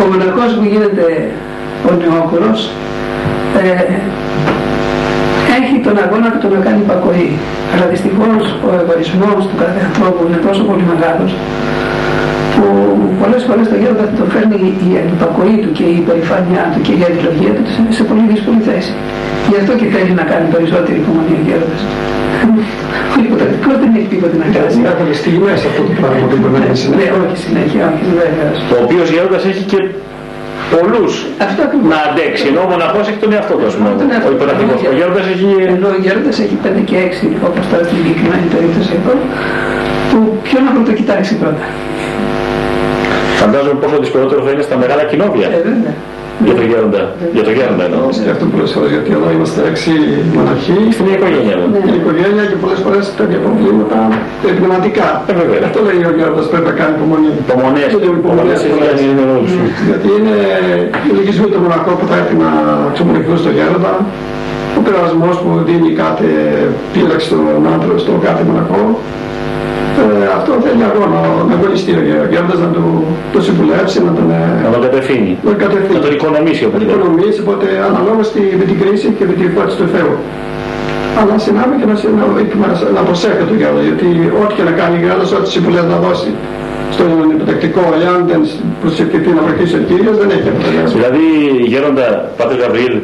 Ο 0.00 0.04
μοναχός 0.10 0.50
που 0.56 0.64
γίνεται 0.72 1.06
ο 1.88 1.90
νεόκορος 2.00 2.60
ε, 3.60 3.70
έχει 5.58 5.74
τον 5.86 5.96
αγώνα 6.04 6.30
του 6.40 6.48
να 6.54 6.60
κάνει 6.66 6.80
υπακοή. 6.86 7.30
Αλλά 7.72 7.84
δυστυχώς 7.92 8.42
ο 8.68 8.70
εγωισμός 8.80 9.40
του 9.48 9.56
κάθε 9.62 9.80
ανθρώπου 9.88 10.20
είναι 10.26 10.40
τόσο 10.48 10.62
πολύ 10.70 10.84
μεγάλος 10.92 11.30
που 12.54 12.64
πολλές 13.20 13.42
φορές 13.48 13.66
το 13.72 13.76
γέροντα 13.80 14.06
το 14.18 14.24
φέρνει 14.32 14.60
η 14.86 14.90
ανυπακοή 15.02 15.56
του 15.62 15.70
και 15.76 15.84
η 15.92 15.94
υπερηφάνειά 16.02 16.64
του 16.72 16.80
και 16.86 16.92
η 17.00 17.02
αντιλογία 17.08 17.52
του 17.56 17.62
σε 17.98 18.02
πολύ 18.10 18.24
δύσκολη 18.32 18.60
θέση. 18.68 18.92
Γι' 19.50 19.58
αυτό 19.62 19.72
και 19.80 19.86
θέλει 19.94 20.12
να 20.20 20.24
κάνει 20.30 20.46
περισσότερη 20.54 20.96
υπομονή 21.02 21.32
ο 21.40 21.42
γέροντας. 21.48 21.80
Ο 23.16 23.18
υποτακτικός 23.26 23.74
δεν 23.82 23.90
έχει 23.98 24.08
τίποτα 24.14 24.36
να 24.42 24.48
κάνει. 24.56 24.74
Έχουν 24.92 25.08
στιγμές 25.22 25.60
αυτό 25.70 25.80
το 25.88 25.92
πράγμα 26.00 26.24
που 26.30 26.36
μπορεί 26.40 26.52
να 26.56 26.60
είναι 26.66 26.96
Ναι, 26.98 27.06
όχι 27.22 27.36
συνέχεια, 27.46 27.82
όχι 27.92 28.04
βέβαια. 28.20 28.48
Ο 28.74 28.78
οποίος 28.86 29.06
γέροντας 29.14 29.42
έχει 29.50 29.64
και 29.72 29.80
πολλούς 30.74 31.12
να 31.92 31.98
αντέξει, 32.08 32.44
ενώ 32.50 32.60
ο 32.66 32.68
μοναχός 32.72 33.04
έχει 33.10 33.20
τον 33.24 33.32
εαυτό 33.36 33.54
του, 33.58 33.66
ας 33.70 33.74
πούμε, 33.76 33.88
ο 34.28 34.30
υποτακτικός. 34.36 34.78
Ο 34.90 34.94
γέροντας 34.98 35.24
έχει... 35.34 35.46
Ενώ 35.76 35.88
ο 35.96 35.98
γέροντας 36.04 36.36
έχει 36.44 36.56
5 36.64 36.82
και 36.90 36.96
6, 37.10 37.48
όπως 37.48 37.62
τώρα 37.70 37.82
στην 37.86 37.96
συγκεκριμένη 38.00 38.46
περίπτωση 38.54 38.90
εδώ, 38.98 39.12
που 40.10 40.18
ποιον 40.46 40.62
να 40.66 40.82
το 40.88 40.92
κοιτάξει 40.98 41.32
πρώτα. 41.42 41.64
Φαντάζομαι 43.40 43.78
πόσο 43.82 43.96
δυσκολότερο 44.04 44.40
θα 44.46 44.50
είναι 44.52 44.64
στα 44.68 44.76
μεγάλα 44.82 45.04
κοινόβια. 45.10 45.46
Ε, 45.56 45.60
βέβαια. 45.68 45.94
Για 46.46 46.54
το 46.60 46.64
γέροντα. 46.70 47.02
Για 47.36 47.44
το 47.48 47.52
γέροντα 47.58 47.84
εννοώ. 47.88 48.04
αυτό 48.34 48.44
πολλές 48.52 48.70
φορές, 48.74 48.90
γιατί 48.94 49.10
εδώ 49.18 49.28
είμαστε 49.36 49.60
έξι 49.70 49.92
μοναχοί. 50.36 50.78
Στην 50.94 51.04
μια 51.06 51.16
οικογένεια. 51.18 51.54
Ναι. 51.58 51.66
Ναι. 51.72 51.80
Στην 51.84 51.94
οικογένεια 52.00 52.44
και 52.50 52.56
πολλές 52.62 52.80
φορές 52.84 53.04
τέτοια 53.20 53.38
προβλήματα 53.44 53.98
πνευματικά. 54.58 55.08
Ε, 55.30 55.32
βέβαια. 55.40 55.58
Αυτό 55.68 55.78
λέει 55.88 56.00
ο 56.10 56.12
Γέροντας 56.18 56.44
πρέπει 56.52 56.68
να 56.70 56.74
κάνει 56.80 56.92
υπομονή. 56.98 57.30
Υπομονές. 57.44 57.88
Και 57.92 57.98
λίγο 58.04 58.14
υπομονές 58.22 58.58
Υπομονές 58.60 58.92
πολλές. 58.92 59.08
είναι 59.10 59.24
όλους. 59.36 59.52
Γιατί 59.88 60.08
είναι 60.18 60.34
οι 61.06 61.10
λογισμοί 61.18 61.46
του 61.52 61.60
μοναχού 61.64 61.92
που 62.00 62.06
θα 62.10 62.16
έρθει 62.20 62.36
να 62.44 62.50
ξεμονηθούν 62.94 63.36
στο 63.42 63.50
Γέροντα. 63.56 63.92
Ο 64.78 64.80
περασμός 64.86 65.36
που 65.42 65.50
δίνει 65.68 65.90
κάθε 66.02 66.30
πείραξη 66.92 67.26
στον 67.30 67.62
άνθρωπο, 67.74 67.98
στον 68.04 68.16
κάθε 68.26 68.42
μοναχό. 68.48 68.82
Ε, 70.00 70.26
αυτό 70.38 70.52
θέλει 70.64 70.82
αγώνα, 70.90 71.18
να 71.48 71.54
αγωνιστεί 71.56 71.92
ο 72.00 72.02
Γέροντας 72.32 72.58
να 72.64 72.68
του, 72.74 72.84
το 73.34 73.38
συμβουλεύσει, 73.46 73.96
να 74.08 74.12
τον, 74.18 74.26
ε, 74.38 74.42
Να 74.64 74.70
τον 74.74 74.82
κατευθύνει. 74.86 75.30
να 75.44 75.46
τον 75.50 75.58
κατευθύνει. 75.64 75.96
Να 75.98 76.02
τον 76.06 76.12
οικονομήσει 76.16 76.60
Να 76.62 76.68
όπως 76.68 76.78
την 76.80 76.86
λέμε. 76.88 76.98
οικονομήσει, 76.98 77.38
οπότε 77.44 77.66
αναλόγως 77.88 78.26
τη- 78.34 78.52
με 78.60 78.64
την 78.70 78.76
κρίση 78.82 79.06
και 79.18 79.24
με 79.30 79.34
την 79.38 79.46
φώτιση 79.54 79.76
του 79.80 79.88
Θεού. 79.94 80.12
Αλλά 81.20 81.34
συνάμε 81.44 81.72
και 81.80 81.86
να, 81.90 81.94
συ- 82.00 82.14
να, 82.20 82.24
να, 82.62 82.68
να 82.96 83.00
προσέχει 83.08 83.44
το 83.50 83.54
Γέροντα, 83.60 83.82
γιατί 83.88 84.08
ό,τι 84.42 84.52
και 84.58 84.64
να 84.68 84.72
κάνει 84.80 84.94
ο 84.98 85.00
Γέροντας, 85.04 85.30
ό,τι 85.38 85.48
συμβουλές 85.54 85.84
να 85.92 85.96
δώσει 86.06 86.30
στον 86.94 87.08
υποτακτικό, 87.36 87.82
εάν 88.04 88.18
δεν 88.30 88.40
προσευχηθεί 88.82 89.30
να 89.38 89.42
βοηθήσει 89.46 89.74
ο 89.80 89.82
Κύριος, 89.88 90.14
δεν 90.22 90.28
έχει 90.36 90.48
αποτελέσμα. 90.52 90.94
Δηλαδή, 90.98 91.24
γέροντα 91.72 92.06
Πάτερ 92.38 92.56
Γαβριήλ, 92.62 92.96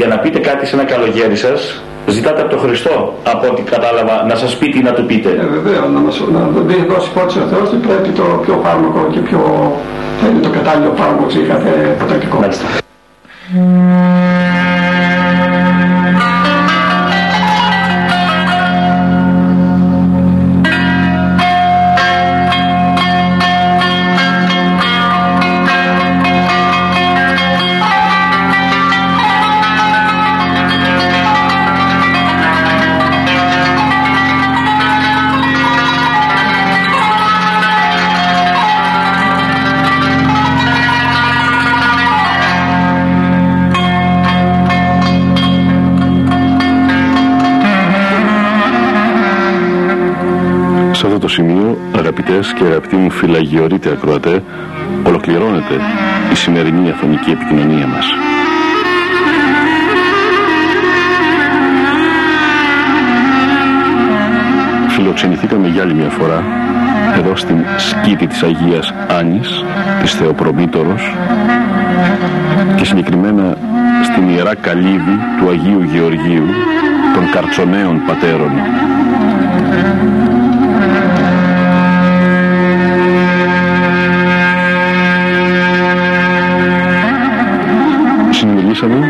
για 0.00 0.06
να 0.12 0.16
πείτε 0.22 0.38
κάτι 0.48 0.62
σε 0.68 0.72
ένα 0.76 0.84
καλογέρι 0.92 1.36
σας, 1.46 1.60
ζητάτε 2.06 2.40
από 2.40 2.50
τον 2.50 2.58
Χριστό, 2.58 3.14
από 3.22 3.46
ό,τι 3.50 3.62
κατάλαβα, 3.62 4.24
να 4.24 4.34
σας 4.34 4.56
πει 4.56 4.68
τι 4.68 4.82
να 4.82 4.92
του 4.92 5.06
πείτε. 5.06 5.28
Ε, 5.28 5.46
βέβαια, 5.46 5.80
να 5.80 6.00
μας 6.00 6.20
να 6.32 6.40
δώσει 6.94 7.10
πότε 7.14 7.38
ο 7.40 7.46
Θεός, 7.46 7.68
πρέπει 7.86 8.08
το 8.08 8.22
πιο 8.44 8.60
φάρμακο 8.64 9.08
και 9.12 9.18
πιο... 9.18 9.40
θα 10.20 10.28
είναι 10.28 10.40
το 10.40 10.48
κατάλληλο 10.48 10.92
φάρμακο 10.96 11.30
σε 11.30 11.38
κάθε 11.38 11.96
ποτακτικό. 11.98 12.38
Μάλιστα. 12.38 12.66
Αγαπητές 52.36 52.52
και 52.52 52.64
αγαπητοί 52.64 52.96
μου 52.96 53.10
φυλαγιορείτε 53.10 53.90
ακροατέ, 53.90 54.42
ολοκληρώνεται 55.02 55.74
η 56.32 56.34
σημερινή 56.34 56.90
αφωνική 56.90 57.30
επικοινωνία 57.30 57.86
μας. 57.86 58.06
Φιλοξενηθήκαμε 64.88 65.68
για 65.68 65.82
άλλη 65.82 65.94
μια 65.94 66.08
φορά 66.08 66.44
εδώ 67.16 67.36
στην 67.36 67.64
σκήτη 67.76 68.26
της 68.26 68.42
Αγίας 68.42 68.94
Άνης, 69.18 69.64
της 70.00 70.12
Θεοπρομήτωρος 70.14 71.14
και 72.76 72.84
συγκεκριμένα 72.84 73.56
στην 74.02 74.28
Ιερά 74.28 74.54
Καλύβη 74.54 75.18
του 75.40 75.48
Αγίου 75.48 75.82
Γεωργίου 75.82 76.46
των 77.14 77.30
Καρτσονέων 77.30 78.02
Πατέρων 78.06 78.50
συναντήσαμε 88.76 89.06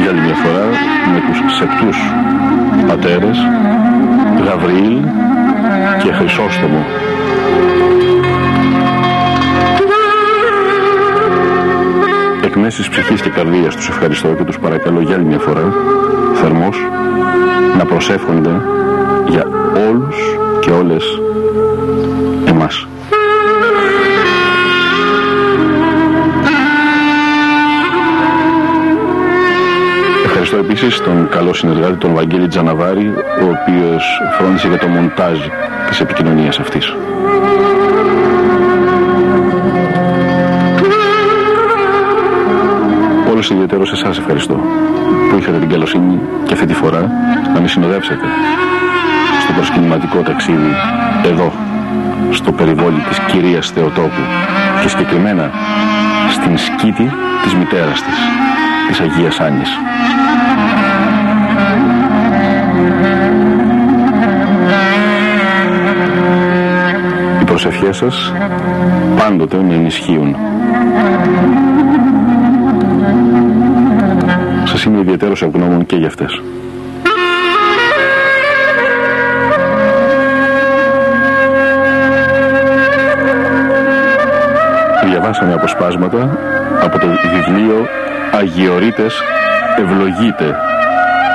για 0.00 0.10
άλλη 0.10 0.20
μια 0.20 0.34
φορά 0.34 0.64
με 1.12 1.20
τους 1.26 1.56
σεπτούς 1.56 1.96
πατέρες 2.86 3.38
Γαβριήλ 4.44 5.00
και 6.02 6.12
Χρυσόστομο. 6.12 6.84
Εκ 12.44 12.56
μέσης 12.56 12.88
ψυχής 12.88 13.22
και 13.22 13.30
καρδίας 13.30 13.76
τους 13.76 13.88
ευχαριστώ 13.88 14.28
και 14.28 14.44
τους 14.44 14.58
παρακαλώ 14.58 15.00
για 15.00 15.14
άλλη 15.14 15.24
μια 15.24 15.38
φορά 15.38 15.74
θερμός 16.34 16.76
να 17.78 17.84
προσεύχονται 17.84 18.62
για 19.28 19.46
όλους 19.88 20.16
και 20.60 20.70
όλες 20.70 21.21
Ευχαριστώ 30.84 31.10
επίσης 31.10 31.28
τον 31.28 31.38
καλό 31.38 31.52
συνεργάτη, 31.54 31.96
τον 31.96 32.14
Βαγγέλη 32.14 32.48
Τζαναβάρη, 32.48 33.06
ο 33.42 33.46
οποίος 33.56 34.20
φρόντισε 34.38 34.68
για 34.68 34.78
το 34.78 34.86
μοντάζ 34.86 35.38
της 35.88 36.00
επικοινωνίας 36.00 36.58
αυτής. 36.58 36.94
Όλος 43.30 43.50
ιδιαίτερος 43.50 43.92
εσάς 43.92 44.18
ευχαριστώ 44.18 44.54
που 45.30 45.38
είχατε 45.38 45.58
την 45.58 45.68
καλοσύνη 45.68 46.20
και 46.46 46.52
αυτή 46.52 46.66
τη 46.66 46.74
φορά 46.74 47.10
να 47.54 47.60
με 47.60 47.68
συνοδεύσετε 47.68 48.26
στο 49.42 49.52
προσκυνηματικό 49.52 50.18
ταξίδι 50.18 50.74
εδώ, 51.24 51.52
στο 52.30 52.52
περιβόλι 52.52 53.00
της 53.08 53.18
κυρίας 53.18 53.70
Θεοτόπου 53.70 54.22
και 54.82 54.88
συγκεκριμένα 54.88 55.50
στην 56.30 56.58
σκήτη 56.58 57.10
της 57.42 57.54
μητέρας 57.54 58.02
της, 58.02 58.16
της 58.88 59.00
Αγίας 59.00 59.40
Άνης. 59.40 59.70
Προσευχές 67.62 67.96
σας 67.96 68.32
πάντοτε 69.16 69.56
με 69.56 69.74
ενισχύουν. 69.74 70.36
Σας 74.64 74.84
είμαι 74.84 74.98
ιδιαίτερος 74.98 75.42
ευγνώμων 75.42 75.86
και 75.86 75.96
για 75.96 76.06
αυτές. 76.06 76.42
Διαβάσαμε 85.04 85.52
αποσπάσματα 85.52 86.38
από 86.82 86.98
το 86.98 87.06
βιβλίο 87.06 87.86
«Αγιορείτες 88.32 89.22
ευλογείτε» 89.78 90.56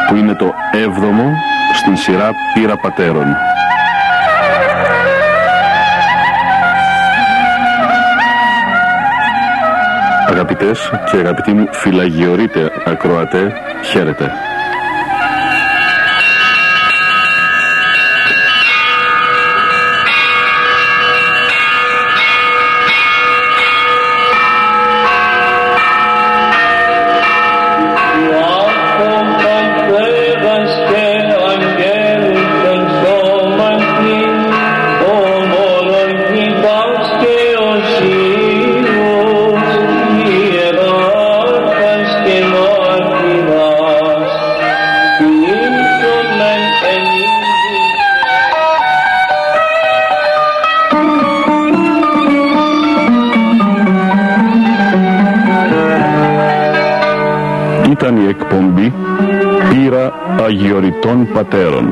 που 0.08 0.16
είναι 0.16 0.34
το 0.34 0.54
έβδομο 0.72 1.34
στην 1.74 1.96
σειρά 1.98 2.30
«Πύρα 2.54 2.78
Πατέρων». 2.78 3.26
Αγαπητές 10.50 10.91
και 11.12 11.18
αγαπητοί 11.18 11.54
μου 11.54 11.68
φυλαγιορείτε 11.72 12.72
ακροατέ, 12.86 13.54
χαίρετε. 13.84 14.32
Των 61.18 61.34
πατέρων. 61.34 61.86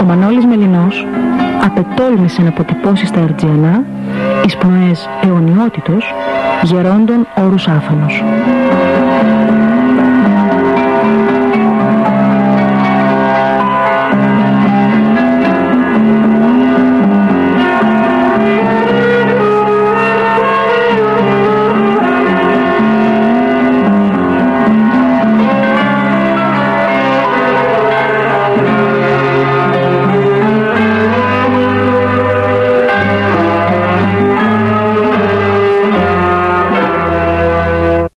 Ο 0.00 0.04
Μανώλης 0.04 0.46
Μελινός 0.46 1.06
απετόλμησε 1.64 2.42
να 2.42 2.48
αποτυπώσει 2.48 3.06
στα 3.06 3.20
Ερτζιανά 3.20 3.84
εις 4.46 4.56
πνοές 4.56 5.08
αιωνιότητος 5.22 6.14
γερόντων 6.62 7.26
όρους 7.44 7.68
άφανος. 7.68 8.22